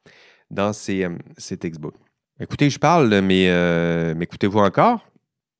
[0.52, 1.96] dans ces, euh, ces textbooks.
[2.40, 5.08] Écoutez, je parle, mais m'écoutez-vous encore?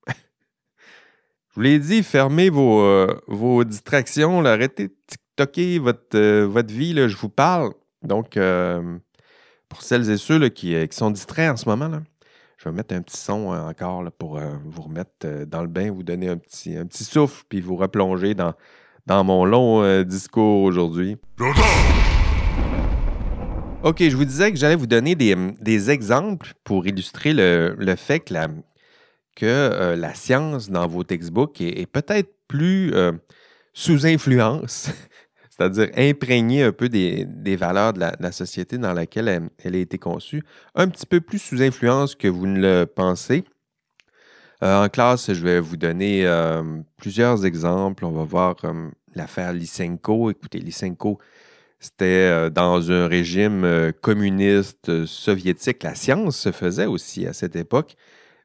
[0.08, 6.94] Je vous l'ai dit, fermez vos, euh, distractions, arrêtez de TikToker votre, euh, votre vie,
[6.94, 7.74] je vous parle.
[8.04, 8.98] Donc, euh,
[9.70, 12.02] pour celles et ceux qui, sont distraits en ce moment,
[12.58, 16.30] je vais mettre un petit son encore pour vous remettre dans le bain, vous donner
[16.30, 18.54] un petit, un petit souffle, puis vous replonger dans,
[19.06, 21.18] dans mon long discours aujourd'hui.
[23.84, 27.96] OK, je vous disais que j'allais vous donner des, des, exemples pour illustrer le, le
[27.96, 28.48] fait que la,
[29.36, 33.12] que euh, la science dans vos textbooks est, peut-être plus euh,
[33.74, 34.90] sous influence,
[35.56, 40.44] c'est-à-dire imprégnée un peu des, valeurs de la, société dans laquelle elle, a été conçue,
[40.74, 43.46] un petit peu plus sous influence que vous ne le pensez.
[44.64, 46.30] Euh, en classe, je vais vous donner
[46.98, 48.04] plusieurs exemples.
[48.04, 48.56] On va voir
[49.16, 50.30] l'affaire Lysenko.
[50.32, 51.20] Écoutez, Lysenko,
[51.80, 55.84] c'était dans un régime communiste soviétique.
[55.84, 57.96] La science se faisait aussi à cette époque.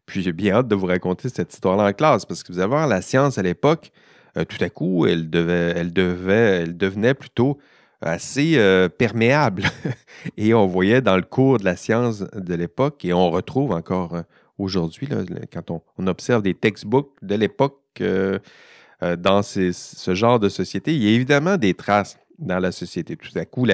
[0.07, 2.69] Puis j'ai bien hâte de vous raconter cette histoire-là en classe, parce que vous allez
[2.69, 3.93] voir, la science à l'époque,
[4.41, 7.59] euh, tout à coup, elle, devait, elle, devenait plutôt
[8.01, 9.65] assez euh, perméable.
[10.37, 14.15] et on voyait dans le cours de la science de l'époque, et on retrouve encore
[14.15, 14.23] euh,
[14.59, 15.09] aujourd'hui,
[15.53, 21.13] quand on, observe des textbooks de l'époque dans ce genre de société, il y a
[21.13, 23.17] évidemment des traces dans la société.
[23.17, 23.67] Tout à coup,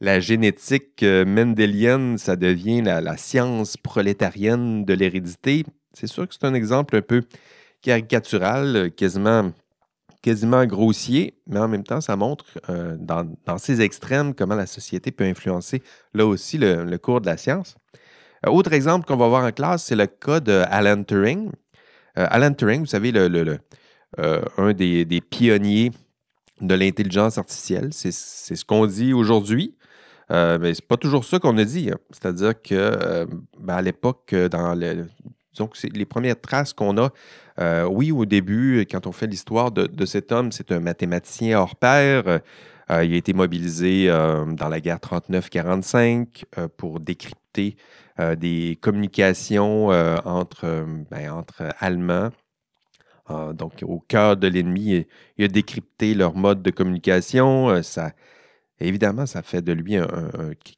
[0.00, 5.64] la, génétique mendélienne, ça devient la, science prolétarienne de l'hérédité.
[5.92, 7.22] C'est sûr que c'est un exemple un peu
[7.82, 9.52] caricatural, quasiment,
[10.22, 15.10] quasiment grossier, mais en même temps, ça montre euh, dans, ces extrêmes comment la société
[15.10, 15.82] peut influencer
[16.14, 17.76] là aussi le, cours de la science.
[18.46, 21.50] Euh, autre exemple qu'on va voir en classe, c'est le cas de Alan Turing.
[22.18, 23.12] Euh, Alan Turing, vous savez,
[24.58, 25.90] un des, pionniers
[26.60, 27.88] de l'intelligence artificielle.
[27.92, 29.74] C'est ce qu'on dit aujourd'hui.
[30.30, 31.90] mais c'est pas toujours ça qu'on a dit.
[31.92, 31.98] Hein.
[32.10, 33.26] C'est-à-dire que
[33.58, 35.06] ben, à l'époque, dans le,
[35.58, 37.10] donc, c'est les premières traces qu'on a.
[37.60, 41.76] Euh, oui, au début, quand on fait l'histoire de, cet homme, c'est un mathématicien hors
[41.76, 42.24] pair.
[42.26, 46.44] Euh, il a été mobilisé euh, dans la guerre 39-45
[46.76, 47.76] pour décrypter
[48.36, 52.30] des communications entre, ben, entre Allemands.
[53.54, 55.06] donc, au cœur de l'ennemi,
[55.38, 57.82] il a décrypté leur mode de communication.
[57.82, 58.12] ça,
[58.80, 60.08] évidemment, ça fait de lui un,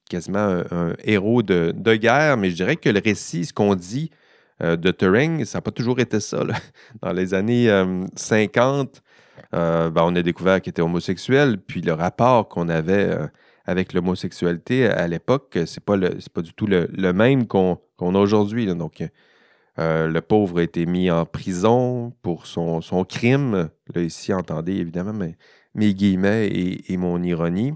[0.08, 4.10] quasiment un, héros de, de, guerre, mais je dirais que le récit, ce qu'on dit,
[4.62, 6.44] euh, de Turing, ça n'a pas toujours été ça.
[7.02, 7.68] Dans les années
[8.14, 9.02] 50,
[9.52, 13.16] euh, euh, ben, on a découvert qu'il était homosexuel, puis le rapport qu'on avait
[13.66, 15.96] avec l'homosexualité à l'époque, c'est pas
[16.32, 18.66] pas du tout le, même qu'on a aujourd'hui.
[19.76, 23.70] Le pauvre a été mis en prison pour son, crime.
[23.94, 25.12] Là, ici, entendez évidemment
[25.74, 27.74] mes, guillemets et mon ironie.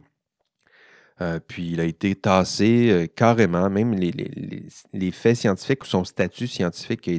[1.20, 6.46] Euh, puis il a été tassé euh, carrément, même les, faits scientifiques ou son statut
[6.46, 7.12] scientifique a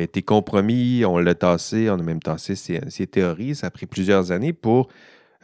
[0.00, 3.54] été, compromis, on l'a tassé, on a même tassé ses, théories.
[3.54, 4.88] Ça a pris plusieurs années pour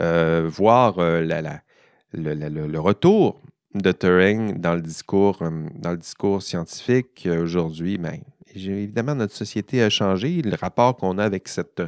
[0.01, 3.41] euh, voir le, retour
[3.75, 5.39] de Turing dans le discours,
[5.77, 7.29] dans le discours scientifique.
[7.31, 8.19] Aujourd'hui, ben,
[8.55, 10.43] évidemment, notre société a changé.
[10.43, 11.81] Le rapport qu'on a avec cette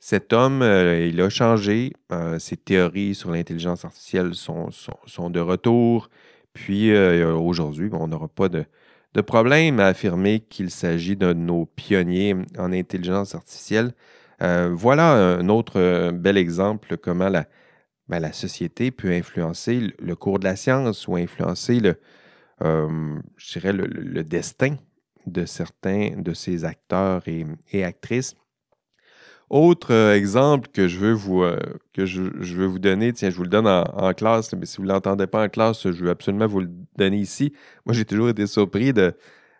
[0.00, 1.92] cet homme, euh, il a changé.
[2.10, 6.08] Euh, ses théories sur l'intelligence artificielle sont, sont, de retour.
[6.54, 8.64] Puis euh, aujourd'hui, on n'aura pas de,
[9.26, 13.92] problème à affirmer qu'il s'agit de nos pionniers en intelligence artificielle.
[14.40, 17.46] voilà un autre bel exemple comment la,
[18.08, 22.00] ben, la société peut influencer le cours de la science ou influencer le,
[22.60, 24.76] je dirais le, destin
[25.26, 28.36] de certains de ces acteurs et, actrices.
[29.50, 31.58] Autre euh, exemple que je veux vous, euh,
[31.92, 34.84] que je, veux vous donner, tiens, je vous le donne en, classe, mais si vous
[34.84, 37.52] ne l'entendez pas en classe, je veux absolument vous le donner ici.
[37.84, 39.12] Moi, j'ai toujours été surpris de,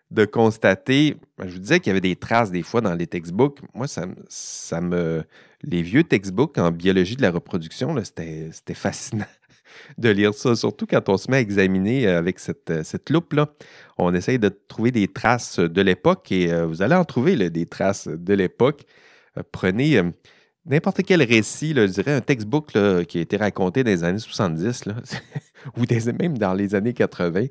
[0.09, 3.05] de constater, ben, je vous disais qu'il y avait des traces des fois dans les
[3.05, 3.59] textbooks.
[3.73, 5.23] Moi, ça, ça me.
[5.61, 9.25] Les vieux textbooks en biologie de la reproduction, c'était fascinant
[9.97, 13.49] de lire ça, surtout quand on se met à examiner euh, avec cette, cette loupe-là.
[13.97, 18.07] On essaye de trouver des traces de l'époque et vous allez en trouver des traces
[18.07, 18.85] de l'époque.
[19.51, 20.01] Prenez
[20.65, 22.71] n'importe quel récit, je dirais un textbook
[23.07, 24.85] qui a été raconté dans les années 70
[25.77, 25.83] ou
[26.19, 27.45] même dans les années 80.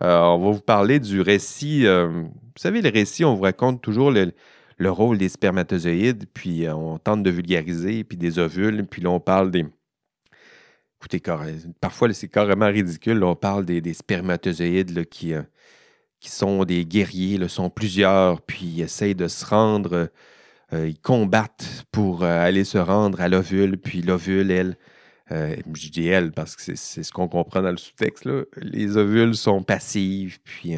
[0.00, 1.86] on va vous parler du récit.
[1.86, 4.32] vous savez, le récit, on vous raconte toujours le,
[4.78, 9.20] le rôle des spermatozoïdes, puis on tente de vulgariser, puis des ovules, puis là, on
[9.20, 9.66] parle des,
[11.00, 11.22] Écoutez,
[11.80, 13.24] parfois, c'est carrément ridicule.
[13.24, 15.42] on parle des, spermatozoïdes qui, euh,
[16.20, 20.06] qui sont des guerriers, sont plusieurs, puis essayent de se rendre, euh,
[20.72, 24.76] ils combattent pour euh, aller se rendre à l'ovule, puis l'ovule, elle,
[25.30, 29.62] je dis elle parce que c'est ce qu'on comprend dans le sous-texte, les ovules sont
[29.62, 30.74] passives, puis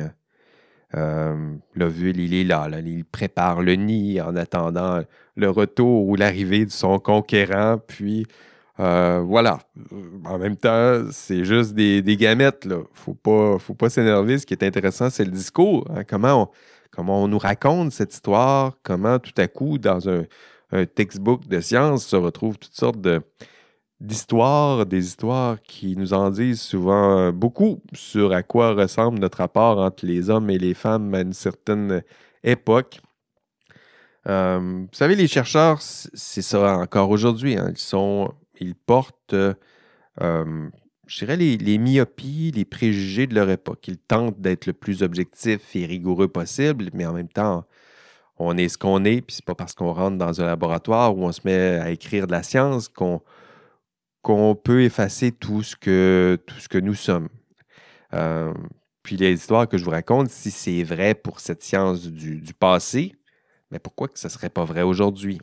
[1.74, 5.00] l'ovule, il est là, il prépare le nid en attendant
[5.36, 8.26] le retour ou l'arrivée de son conquérant, puis
[8.80, 9.58] euh, voilà.
[10.24, 12.62] En même temps, c'est juste des, gamètes.
[12.64, 14.38] Il ne faut pas, faut pas s'énerver.
[14.38, 15.86] Ce qui est intéressant, c'est le discours.
[15.94, 16.04] Hein.
[16.04, 16.48] Comment, on,
[16.92, 20.24] comment on nous raconte cette histoire, comment tout à coup, dans un,
[20.94, 23.06] textbook de sciences, se retrouvent toutes sortes
[24.00, 29.78] d'histoires, des histoires qui nous en disent souvent beaucoup sur à quoi ressemble notre rapport
[29.78, 32.02] entre les hommes et les femmes à une certaine
[32.42, 33.02] époque.
[34.28, 37.58] Euh, vous savez, les chercheurs, c'est ça encore aujourd'hui.
[37.58, 37.68] Hein.
[37.72, 40.70] Ils sont ils portent, euh,
[41.12, 43.86] je dirais, les, myopies, les préjugés de leur époque.
[43.86, 47.66] Ils tentent d'être le plus objectif et rigoureux possible, mais en même temps,
[48.38, 51.24] on est ce qu'on est, puis c'est pas parce qu'on rentre dans un laboratoire où
[51.24, 56.58] on se met à écrire de la science qu'on peut effacer tout ce que, tout
[56.58, 57.28] ce que nous sommes.
[58.14, 58.54] Euh,
[59.02, 62.54] puis les histoires que je vous raconte, si c'est vrai pour cette science du, du
[62.54, 63.14] passé,
[63.70, 65.42] mais pourquoi que ce ne serait pas vrai aujourd'hui?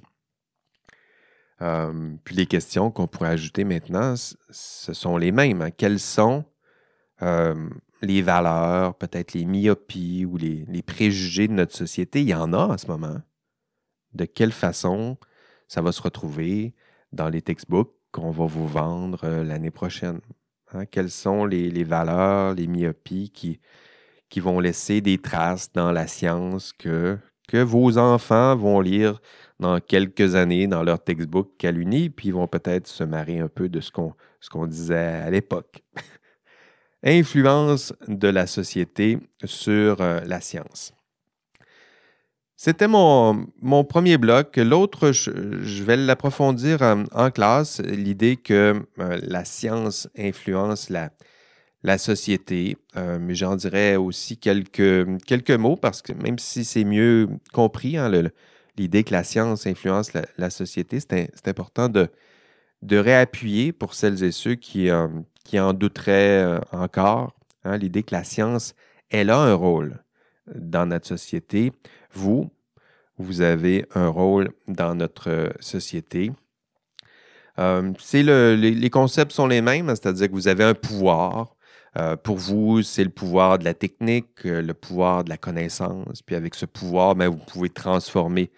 [1.59, 5.61] Puis les questions qu'on pourrait ajouter maintenant, ce sont les mêmes.
[5.61, 5.71] Hein.
[5.71, 6.45] Quelles sont
[8.01, 12.21] les valeurs, peut-être les myopies ou les, préjugés de notre société?
[12.21, 13.21] Il y en a en ce moment.
[14.13, 15.17] De quelle façon
[15.67, 16.73] ça va se retrouver
[17.11, 20.19] dans les textbooks qu'on va vous vendre euh, l'année prochaine?
[20.73, 20.85] Hein?
[20.85, 23.59] Quelles sont les, valeurs, les myopies qui,
[24.29, 29.19] qui vont laisser des traces dans la science que, que vos enfants vont lire
[29.59, 33.67] dans quelques années dans leur textbook Caluni, puis ils vont peut-être se marrer un peu
[33.67, 35.83] de ce qu'on disait à l'époque.
[37.03, 40.93] Influence de la société sur euh, la science.
[42.55, 44.57] C'était mon, mon, premier bloc.
[44.57, 51.09] L'autre, je, vais l'approfondir en, classe, l'idée que euh, la science influence la,
[51.83, 52.77] la société.
[52.95, 58.11] Euh, mais j'en dirais aussi quelques, mots parce que même si c'est mieux compris, hein,
[58.77, 62.09] l'idée que la science influence la, société, c'est important de,
[62.91, 65.07] réappuyer pour celles et ceux qui, euh,
[65.53, 67.33] en douteraient euh, encore.
[67.63, 68.73] Hein, l'idée que la science,
[69.09, 70.01] elle a un rôle
[70.55, 71.73] dans notre société.
[72.13, 72.49] Vous,
[73.17, 76.31] vous avez un rôle dans notre société.
[77.57, 81.57] Les, concepts sont les mêmes, c'est-à-dire que vous avez un pouvoir.
[82.23, 86.21] Pour vous, c'est le pouvoir de la technique, le pouvoir de la connaissance.
[86.21, 88.51] Puis avec ce pouvoir, ben, vous pouvez transformer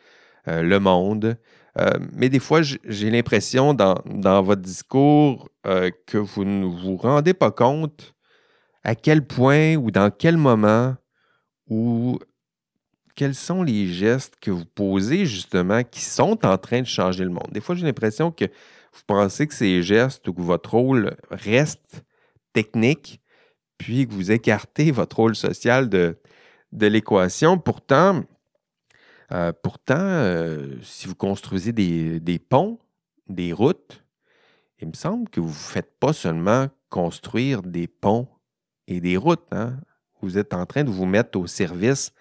[0.47, 1.37] euh, le monde.
[1.79, 7.35] Euh, mais des fois, j'ai l'impression dans, votre discours euh, que vous ne vous rendez
[7.35, 8.15] pas compte
[8.83, 10.95] à quel point ou dans quel moment
[11.69, 12.17] ou
[13.15, 17.29] quels sont les gestes que vous posez justement qui sont en train de changer le
[17.29, 17.49] monde.
[17.51, 22.03] Des fois, j'ai l'impression que vous pensez que ces gestes ou que votre rôle reste
[22.51, 23.20] technique,
[23.81, 26.19] puis que vous écartez votre rôle social de,
[26.71, 27.57] de l'équation.
[27.57, 28.23] Pourtant,
[29.31, 32.77] euh, pourtant, euh, si vous construisez des, ponts,
[33.27, 34.05] des routes,
[34.79, 38.27] il me semble que vous ne faites pas seulement construire des ponts
[38.87, 39.47] et des routes.
[39.51, 39.77] Hein.
[40.21, 42.13] Vous êtes en train de vous mettre au service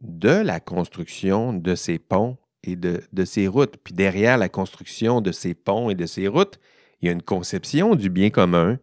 [0.00, 3.76] de la construction de ces ponts et de, ces routes.
[3.76, 6.58] Puis derrière la construction de ces ponts et de ces routes,
[7.00, 8.80] il y a une conception du bien commun.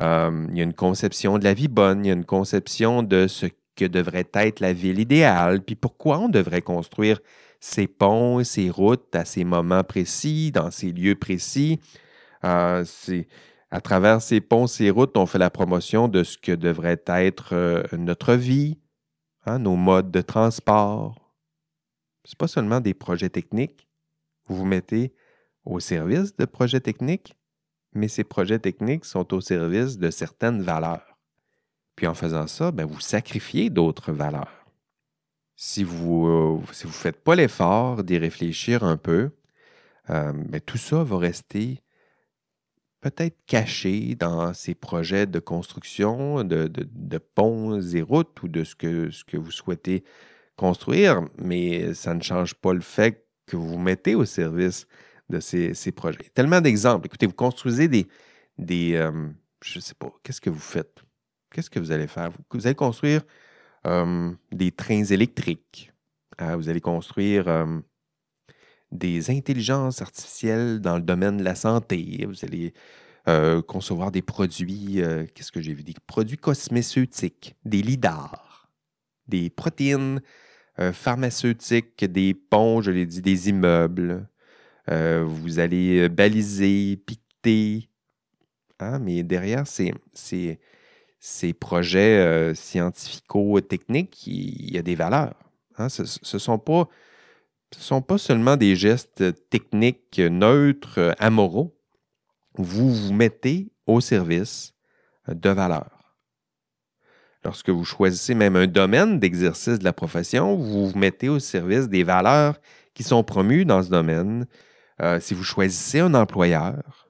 [0.00, 3.02] Euh, il y a une conception de la vie bonne, il y a une conception
[3.02, 3.46] de ce
[3.76, 7.20] que devrait être la ville idéale, puis pourquoi on devrait construire
[7.60, 11.80] ces ponts ces routes à ces moments précis, dans ces lieux précis.
[12.44, 12.84] Euh,
[13.70, 17.54] à travers ces ponts, ces routes, on fait la promotion de ce que devrait être
[17.54, 18.78] euh, notre vie,
[19.44, 21.34] hein, nos modes de transport.
[22.24, 23.88] Ce pas seulement des projets techniques.
[24.46, 25.14] Vous vous mettez
[25.64, 27.36] au service de projets techniques,
[27.92, 31.18] mais ces projets techniques sont au service de certaines valeurs.
[31.96, 34.66] Puis en faisant ça, ben, vous sacrifiez d'autres valeurs.
[35.56, 39.30] Si vous ne euh, faites pas l'effort d'y réfléchir un peu,
[40.10, 41.82] euh, ben, tout ça va rester
[43.00, 49.10] peut-être caché dans ces projets de construction de, ponts et routes ou de ce que,
[49.10, 50.04] ce que vous souhaitez
[50.56, 54.86] construire, mais ça ne change pas le fait que vous mettez au service
[55.30, 56.30] de ces, projets.
[56.34, 57.06] Tellement d'exemples.
[57.06, 59.28] Écoutez, vous construisez des, euh,
[59.62, 61.02] je ne sais pas, qu'est-ce que vous faites?
[61.52, 62.30] Qu'est-ce que vous allez faire?
[62.50, 63.22] Vous, allez construire
[63.86, 65.92] euh, des trains électriques.
[66.38, 66.56] Hein?
[66.56, 67.78] vous allez construire euh,
[68.90, 72.26] des intelligences artificielles dans le domaine de la santé.
[72.26, 72.72] Vous allez
[73.66, 75.02] concevoir des produits,
[75.34, 78.70] qu'est-ce que j'ai vu, des produits cosméceutiques, des lidars,
[79.26, 80.22] des protéines
[80.94, 84.26] pharmaceutiques, des ponts, je l'ai dit, des immeubles.
[84.88, 87.88] Vous allez baliser, piqueter.
[88.80, 89.92] Hein, mais derrière ces,
[91.54, 95.34] projets scientifico-techniques, il y a des valeurs.
[95.76, 95.88] Hein.
[95.88, 96.88] ce ne sont pas
[97.72, 101.76] ce ne sont pas seulement des gestes techniques neutres, amoraux.
[102.54, 104.74] Vous vous mettez au service
[105.28, 106.14] de valeurs.
[107.44, 111.88] Lorsque vous choisissez même un domaine d'exercice de la profession, vous vous mettez au service
[111.88, 112.58] des valeurs
[112.94, 114.46] qui sont promues dans ce domaine.
[115.00, 117.08] Euh, si vous choisissez un employeur,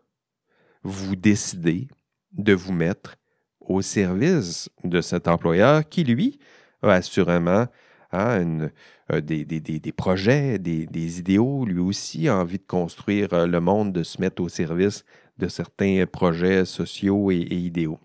[0.83, 1.89] vous décidez
[2.33, 3.17] de vous mettre
[3.61, 6.39] au service de cet employeur qui, lui,
[6.83, 7.67] a assurément
[8.13, 8.69] hein,
[9.11, 14.03] euh, des, projets, des, idéaux, lui aussi a envie de construire euh, le monde, de
[14.03, 15.05] se mettre au service
[15.39, 18.01] de certains projets sociaux et, idéaux.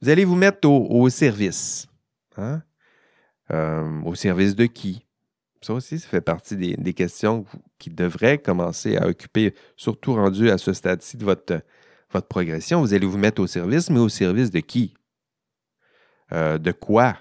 [0.00, 1.86] Vous allez vous mettre au, service.
[2.36, 2.62] Hein?
[4.04, 5.04] Au service de qui?
[5.60, 7.44] Ça aussi, ça fait partie des, questions
[7.78, 11.60] qui devraient commencer à occuper, surtout rendu à ce stade-ci de votre,
[12.10, 12.80] votre progression.
[12.80, 14.94] Vous allez vous mettre au service, mais au service de qui?
[16.30, 17.16] de quoi?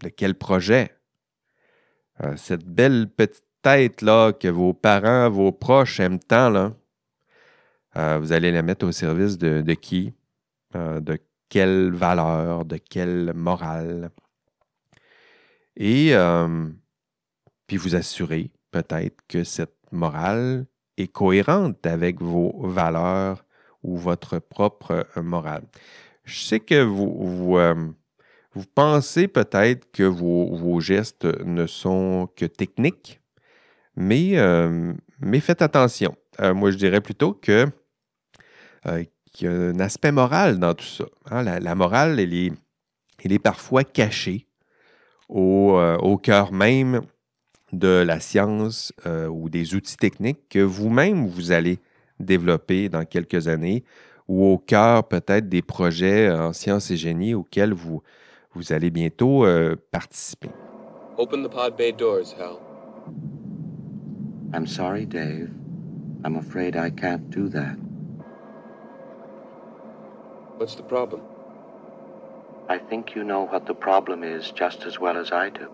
[0.00, 0.98] De quel projet?
[2.24, 6.74] Euh, cette belle petite tête-là que vos parents, vos proches aiment tant, là,
[7.96, 10.12] euh, vous allez la mettre au service de, qui?
[10.74, 11.18] Euh, de
[11.48, 14.10] quelle valeur, de quelle morale?
[15.76, 16.12] Et
[17.68, 18.50] puis vous assurez
[18.82, 20.66] peut-être que cette morale
[20.96, 23.44] est cohérente avec vos valeurs
[23.82, 25.64] ou votre propre morale.
[26.24, 27.58] Je sais que vous, vous,
[28.52, 33.20] vous pensez peut-être que vos, gestes ne sont que techniques,
[33.96, 36.16] mais, euh, mais faites attention.
[36.40, 37.66] Euh, moi, je dirais plutôt que
[38.86, 41.04] euh, qu'il y a un aspect moral dans tout ça.
[41.30, 41.42] Hein.
[41.42, 42.52] La, morale, elle est,
[43.24, 44.46] elle est parfois cachée
[45.28, 47.02] au, au cœur même
[47.72, 51.78] de la science ou des outils techniques que vous-même vous allez
[52.18, 53.84] développer dans quelques années
[54.28, 58.02] ou au cœur peut-être des projets en sciences et génie auxquels vous,
[58.54, 60.50] vous allez bientôt euh, participer.
[61.16, 62.58] Open the pod bay doors, Hal.
[64.54, 65.50] I'm sorry, Dave.
[66.24, 67.76] I'm afraid I can't do that.
[70.58, 71.22] What's the problem?
[72.68, 75.68] I think you know what the problem is just as well as I do.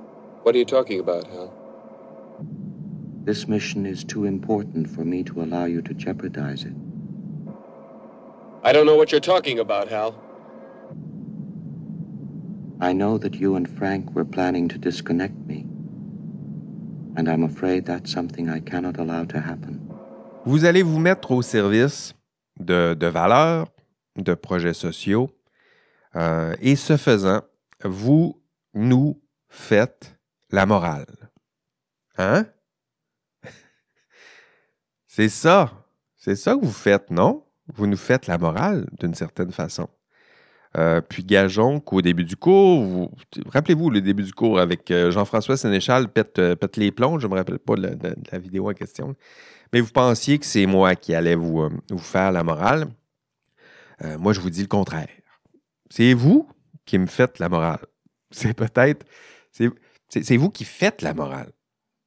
[0.45, 1.53] What are you talking about, Hal?
[3.25, 6.75] This mission is too important for me to allow you to jeopardize it.
[8.63, 10.15] I don't know what you're talking about, Hal.
[12.81, 15.67] I know that you and Frank were planning to disconnect me.
[17.17, 19.81] And I'm afraid that's something I cannot allow to happen.
[20.45, 22.13] Vous allez vous mettre au service
[22.61, 23.69] de, de valeurs,
[24.17, 25.31] de projets sociaux.
[26.17, 27.41] Euh, et ce faisant,
[27.85, 28.39] vous
[28.75, 29.19] nous
[29.49, 30.19] faites
[30.51, 31.31] la morale.
[32.19, 32.47] Hein?
[35.17, 35.71] C'est ça.
[36.17, 37.45] C'est ça que vous faites, non?
[37.73, 39.89] Vous nous faites la morale d'une certaine façon.
[40.77, 43.13] Euh, puis gageons qu'au début du cours,
[43.47, 47.29] rappelez-vous le début du cours avec euh, Jean-François Sénéchal pète, euh, pète, les plombs, je
[47.29, 47.97] ne me rappelle pas de,
[48.33, 49.15] la vidéo en question,
[49.73, 52.89] mais vous pensiez que c'est moi qui allais vous, vous faire la morale.
[54.19, 55.15] moi, je vous dis le contraire.
[55.91, 56.49] C'est vous
[56.87, 57.87] qui me faites la morale.
[58.33, 59.07] C'est peut-être,
[59.53, 61.53] c'est vous qui faites la morale.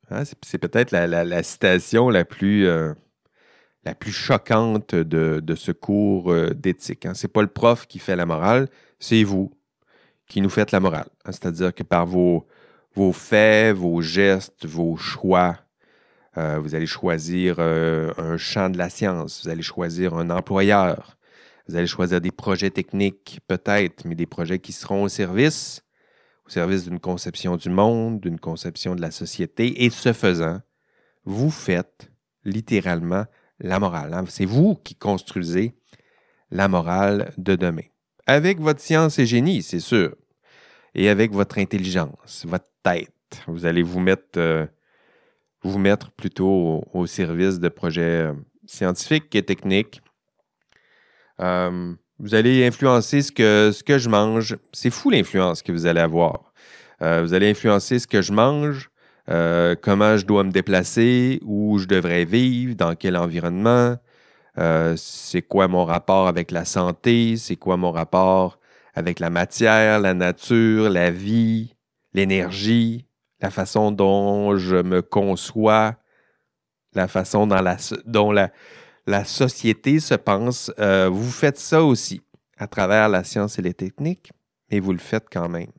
[0.09, 0.23] Hein?
[0.43, 2.67] C'est peut-être la, citation la plus
[3.95, 7.05] plus choquante de, ce cours euh, d'éthique.
[7.05, 7.13] Hein.
[7.13, 9.51] Ce n'est pas le prof qui fait la morale, c'est vous
[10.27, 11.07] qui nous faites la morale.
[11.25, 11.31] Hein.
[11.31, 12.45] C'est-à-dire que par vos,
[13.13, 15.57] faits, vos gestes, vos choix,
[16.37, 19.41] Euh, vous allez choisir euh, un champ de la science.
[19.41, 21.17] Vous allez choisir un employeur.
[21.67, 25.81] Vous allez choisir des projets techniques, peut-être, mais des projets qui seront au service,
[26.47, 29.83] au service d'une conception du monde, d'une conception de la société.
[29.83, 30.61] Et ce faisant,
[31.25, 32.09] vous faites
[32.45, 33.25] littéralement
[33.59, 34.13] la morale.
[34.13, 34.23] hein.
[34.29, 35.75] C'est vous qui construisez
[36.49, 37.83] la morale de demain.
[38.25, 40.15] Avec votre science et génie, c'est sûr.
[40.95, 43.11] Et avec votre intelligence, votre tête.
[43.47, 44.65] Vous allez vous mettre, euh,
[45.63, 48.33] vous mettre plutôt au, service de projets euh,
[48.65, 50.01] scientifiques et techniques.
[51.41, 54.57] Euh, vous allez influencer ce que, ce que je mange.
[54.74, 56.51] C'est fou l'influence que vous allez avoir.
[57.01, 58.89] Euh, vous allez influencer ce que je mange,
[59.30, 63.97] euh, comment je dois me déplacer, où je devrais vivre, dans quel environnement,
[64.57, 68.57] euh, c'est quoi mon rapport avec la santé, c'est quoi mon rapport
[68.95, 71.76] avec la matière, la nature, la vie,
[72.13, 73.05] l'énergie,
[73.41, 75.95] la façon dont je me conçois,
[76.95, 78.49] la façon dont la, dont la,
[79.07, 80.71] la société se pense.
[80.79, 82.21] Euh, vous faites ça aussi
[82.57, 84.31] à travers la science et les techniques,
[84.69, 85.71] mais vous le faites quand même.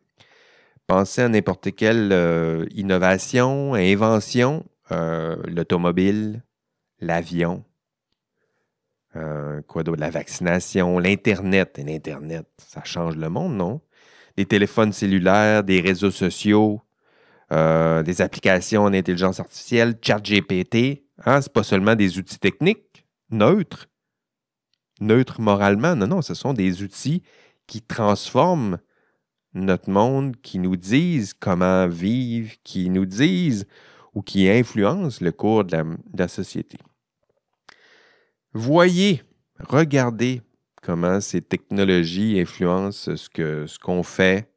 [0.86, 6.42] Pensez à n'importe quelle euh, innovation, invention, euh, l'automobile,
[7.00, 7.64] l'avion,
[9.66, 11.76] quoi d'autre, la vaccination, l'Internet.
[11.78, 13.80] Et l'Internet, ça change le monde, non?
[14.36, 16.80] Des téléphones cellulaires, des réseaux sociaux,
[17.50, 21.02] des applications d'intelligence artificielle, ChatGPT.
[21.26, 21.40] Hein?
[21.40, 22.88] C'est pas seulement des outils techniques,
[23.30, 23.88] neutres,
[25.00, 25.96] neutres moralement.
[25.96, 27.22] Non, non, ce sont des outils
[27.66, 28.78] qui transforment
[29.54, 33.66] notre monde, qui nous disent comment vivre, qui nous disent
[34.14, 35.76] ou qui influencent le cours de
[36.16, 36.78] la, société.
[38.52, 39.22] Voyez,
[39.60, 40.42] regardez
[40.82, 44.50] comment ces technologies influencent ce qu'on fait,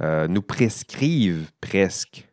[0.00, 2.28] euh, nous prescrivent presque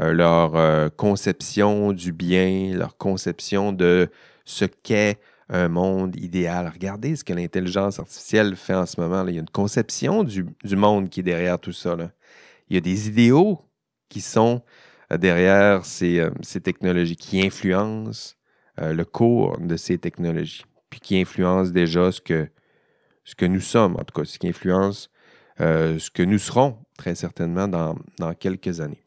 [0.00, 4.10] euh, leur euh, conception du bien, leur conception de
[4.44, 5.18] ce qu'est
[5.48, 6.70] un monde idéal.
[6.72, 9.26] Regardez ce que l'intelligence artificielle fait en ce moment.
[9.26, 11.96] Il y a une conception du, monde qui est derrière tout ça.
[12.68, 13.60] Il y a des idéaux
[14.08, 14.62] qui sont
[15.12, 18.34] euh, derrière ces, euh, ces technologies, qui influencent
[18.80, 22.48] euh, le cours de ces technologies, puis qui influencent déjà ce que,
[23.46, 25.10] nous sommes, en tout cas, ce qui influence
[25.58, 29.04] ce que nous serons très certainement dans quelques années.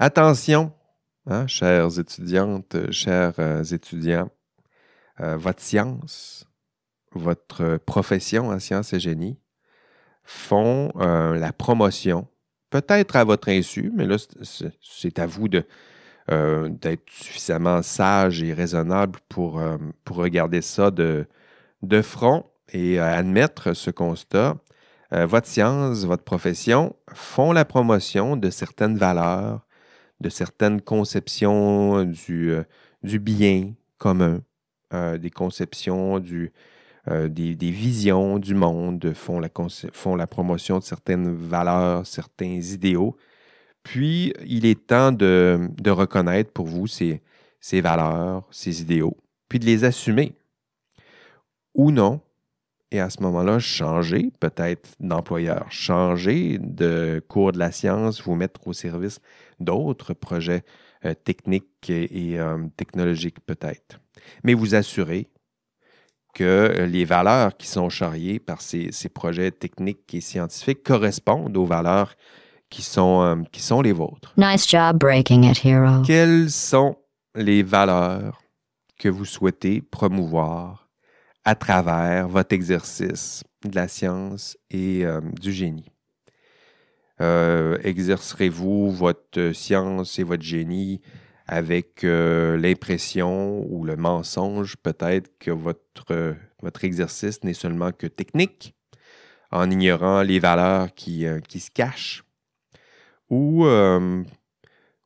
[0.00, 0.72] Attention,
[1.26, 4.30] hein, chères étudiantes, euh, chers euh, étudiants,
[5.20, 6.46] euh, votre science,
[7.12, 9.38] votre profession en sciences et génie
[10.24, 12.26] font la promotion,
[12.70, 15.64] peut-être à votre insu, mais là, c'est- à vous d'être
[17.08, 19.62] suffisamment sage et raisonnable pour,
[20.10, 21.26] regarder ça de,
[21.82, 24.56] de front et admettre ce constat.
[25.12, 29.65] Votre science, votre profession font la promotion de certaines valeurs,
[30.20, 32.62] de certaines conceptions du, euh,
[33.02, 34.40] du bien commun,
[34.94, 36.52] euh, des conceptions du,
[37.08, 39.48] euh, des, des visions du monde, font la,
[39.92, 43.16] font la promotion de certaines valeurs, certains idéaux.
[43.82, 47.22] Puis, il est temps de, de reconnaître pour vous ces,
[47.60, 49.16] ces valeurs, ces idéaux,
[49.48, 50.34] puis de les assumer.
[51.74, 52.20] Ou non,
[52.90, 58.66] et à ce moment-là, changer peut-être d'employeur, changer de cours de la science, vous mettre
[58.66, 59.20] au service
[59.60, 60.62] d'autres projets
[61.04, 64.00] euh, techniques et, et, euh, technologiques peut-être.
[64.44, 65.28] Mais vous assurez
[66.34, 71.56] que euh, les valeurs qui sont charriées par ces, ces projets techniques et scientifiques correspondent
[71.56, 72.14] aux valeurs
[72.68, 74.34] qui sont, euh, qui sont les vôtres.
[74.36, 76.02] Nice job breaking it, hero.
[76.02, 76.96] Quelles sont
[77.34, 78.42] les valeurs
[78.98, 80.88] que vous souhaitez promouvoir
[81.44, 85.90] à travers votre exercice de la science et euh, du génie?
[87.20, 91.00] Euh, exercerez-vous votre science et votre génie
[91.46, 96.36] avec euh, l'impression ou le mensonge peut-être que votre,
[96.82, 98.74] exercice n'est seulement que technique,
[99.50, 102.24] en ignorant les valeurs qui, euh, se cachent?
[103.30, 103.66] Ou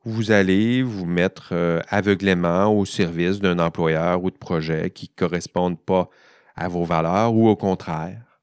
[0.03, 5.79] vous allez vous mettre aveuglément au service d'un employeur ou de projet qui ne correspondent
[5.79, 6.07] pas
[6.55, 8.39] à vos valeurs ou au contraire,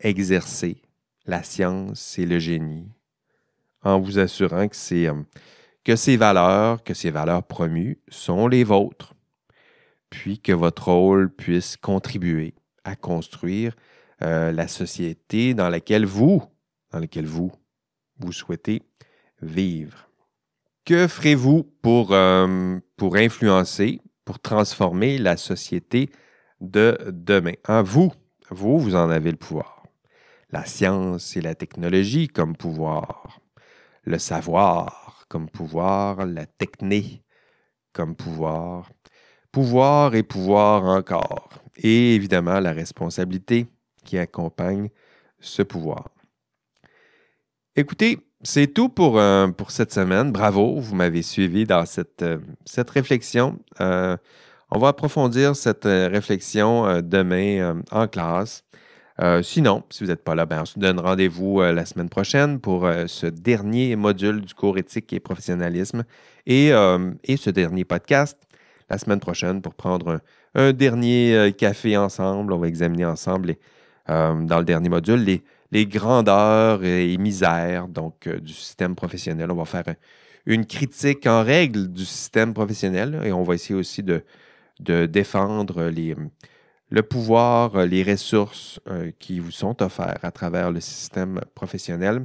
[0.00, 0.82] exercer
[1.26, 2.88] la science et le génie
[3.82, 4.76] en vous assurant que,
[5.08, 5.22] euh,
[5.84, 9.14] que ces valeurs, que ces valeurs promues sont les vôtres,
[10.10, 12.54] puis que votre rôle puisse contribuer
[12.84, 13.74] à construire
[14.22, 16.42] euh, la société dans laquelle vous,
[16.90, 17.52] dans laquelle vous,
[18.18, 18.82] vous souhaitez
[19.40, 20.08] vivre.
[20.84, 26.10] Que ferez-vous pour, euh, influencer, pour transformer la société
[26.60, 27.54] de demain?
[27.82, 28.12] Vous,
[28.50, 29.79] vous, vous en avez le pouvoir.
[30.52, 33.40] La science et la technologie comme pouvoir.
[34.04, 37.22] Le savoir comme pouvoir, la techné
[37.92, 38.90] comme pouvoir,
[39.52, 43.66] pouvoir et pouvoir encore, et évidemment la responsabilité
[44.04, 44.88] qui accompagne
[45.38, 46.08] ce pouvoir.
[47.76, 50.32] Écoutez, c'est tout pour, euh, cette semaine.
[50.32, 52.38] Bravo, vous m'avez suivi dans cette, euh,
[52.88, 53.58] réflexion.
[53.80, 54.16] Euh,
[54.70, 58.64] on va approfondir cette réflexion demain en classe.
[59.42, 62.88] Sinon, si vous n'êtes pas là, ben, on se donne rendez-vous la semaine prochaine pour
[63.06, 66.04] ce dernier module du cours éthique et professionnalisme
[66.46, 66.70] et,
[67.24, 68.38] et, ce dernier podcast
[68.88, 70.20] la semaine prochaine pour prendre
[70.54, 72.52] un, dernier café ensemble.
[72.52, 73.56] On va examiner ensemble
[74.08, 75.42] dans le dernier module les,
[75.72, 79.50] les grandeurs et misères donc, euh, du système professionnel.
[79.50, 79.94] On va faire
[80.46, 84.24] une critique en règle du système professionnel et on va essayer aussi de,
[84.80, 86.16] de défendre les,
[86.90, 92.24] le pouvoir, les ressources euh, qui vous sont offertes à travers le système professionnel.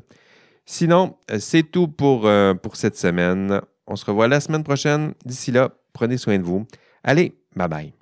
[0.66, 2.30] Sinon, euh, c'est tout pour,
[2.62, 3.62] pour cette semaine.
[3.88, 5.14] On se revoit la semaine prochaine.
[5.24, 6.66] D'ici là, prenez soin de vous.
[7.04, 7.94] Allez, bye bye.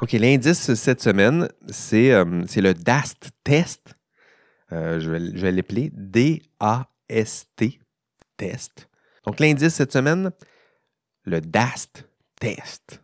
[0.00, 3.94] OK, l'indice cette semaine, c'est le DAST test.
[4.72, 7.78] Euh, je vais, l'appeler D-A-S-T,
[8.36, 8.88] test.
[9.26, 10.30] Donc, l'indice cette semaine,
[11.24, 12.08] le DAST
[12.40, 13.02] test.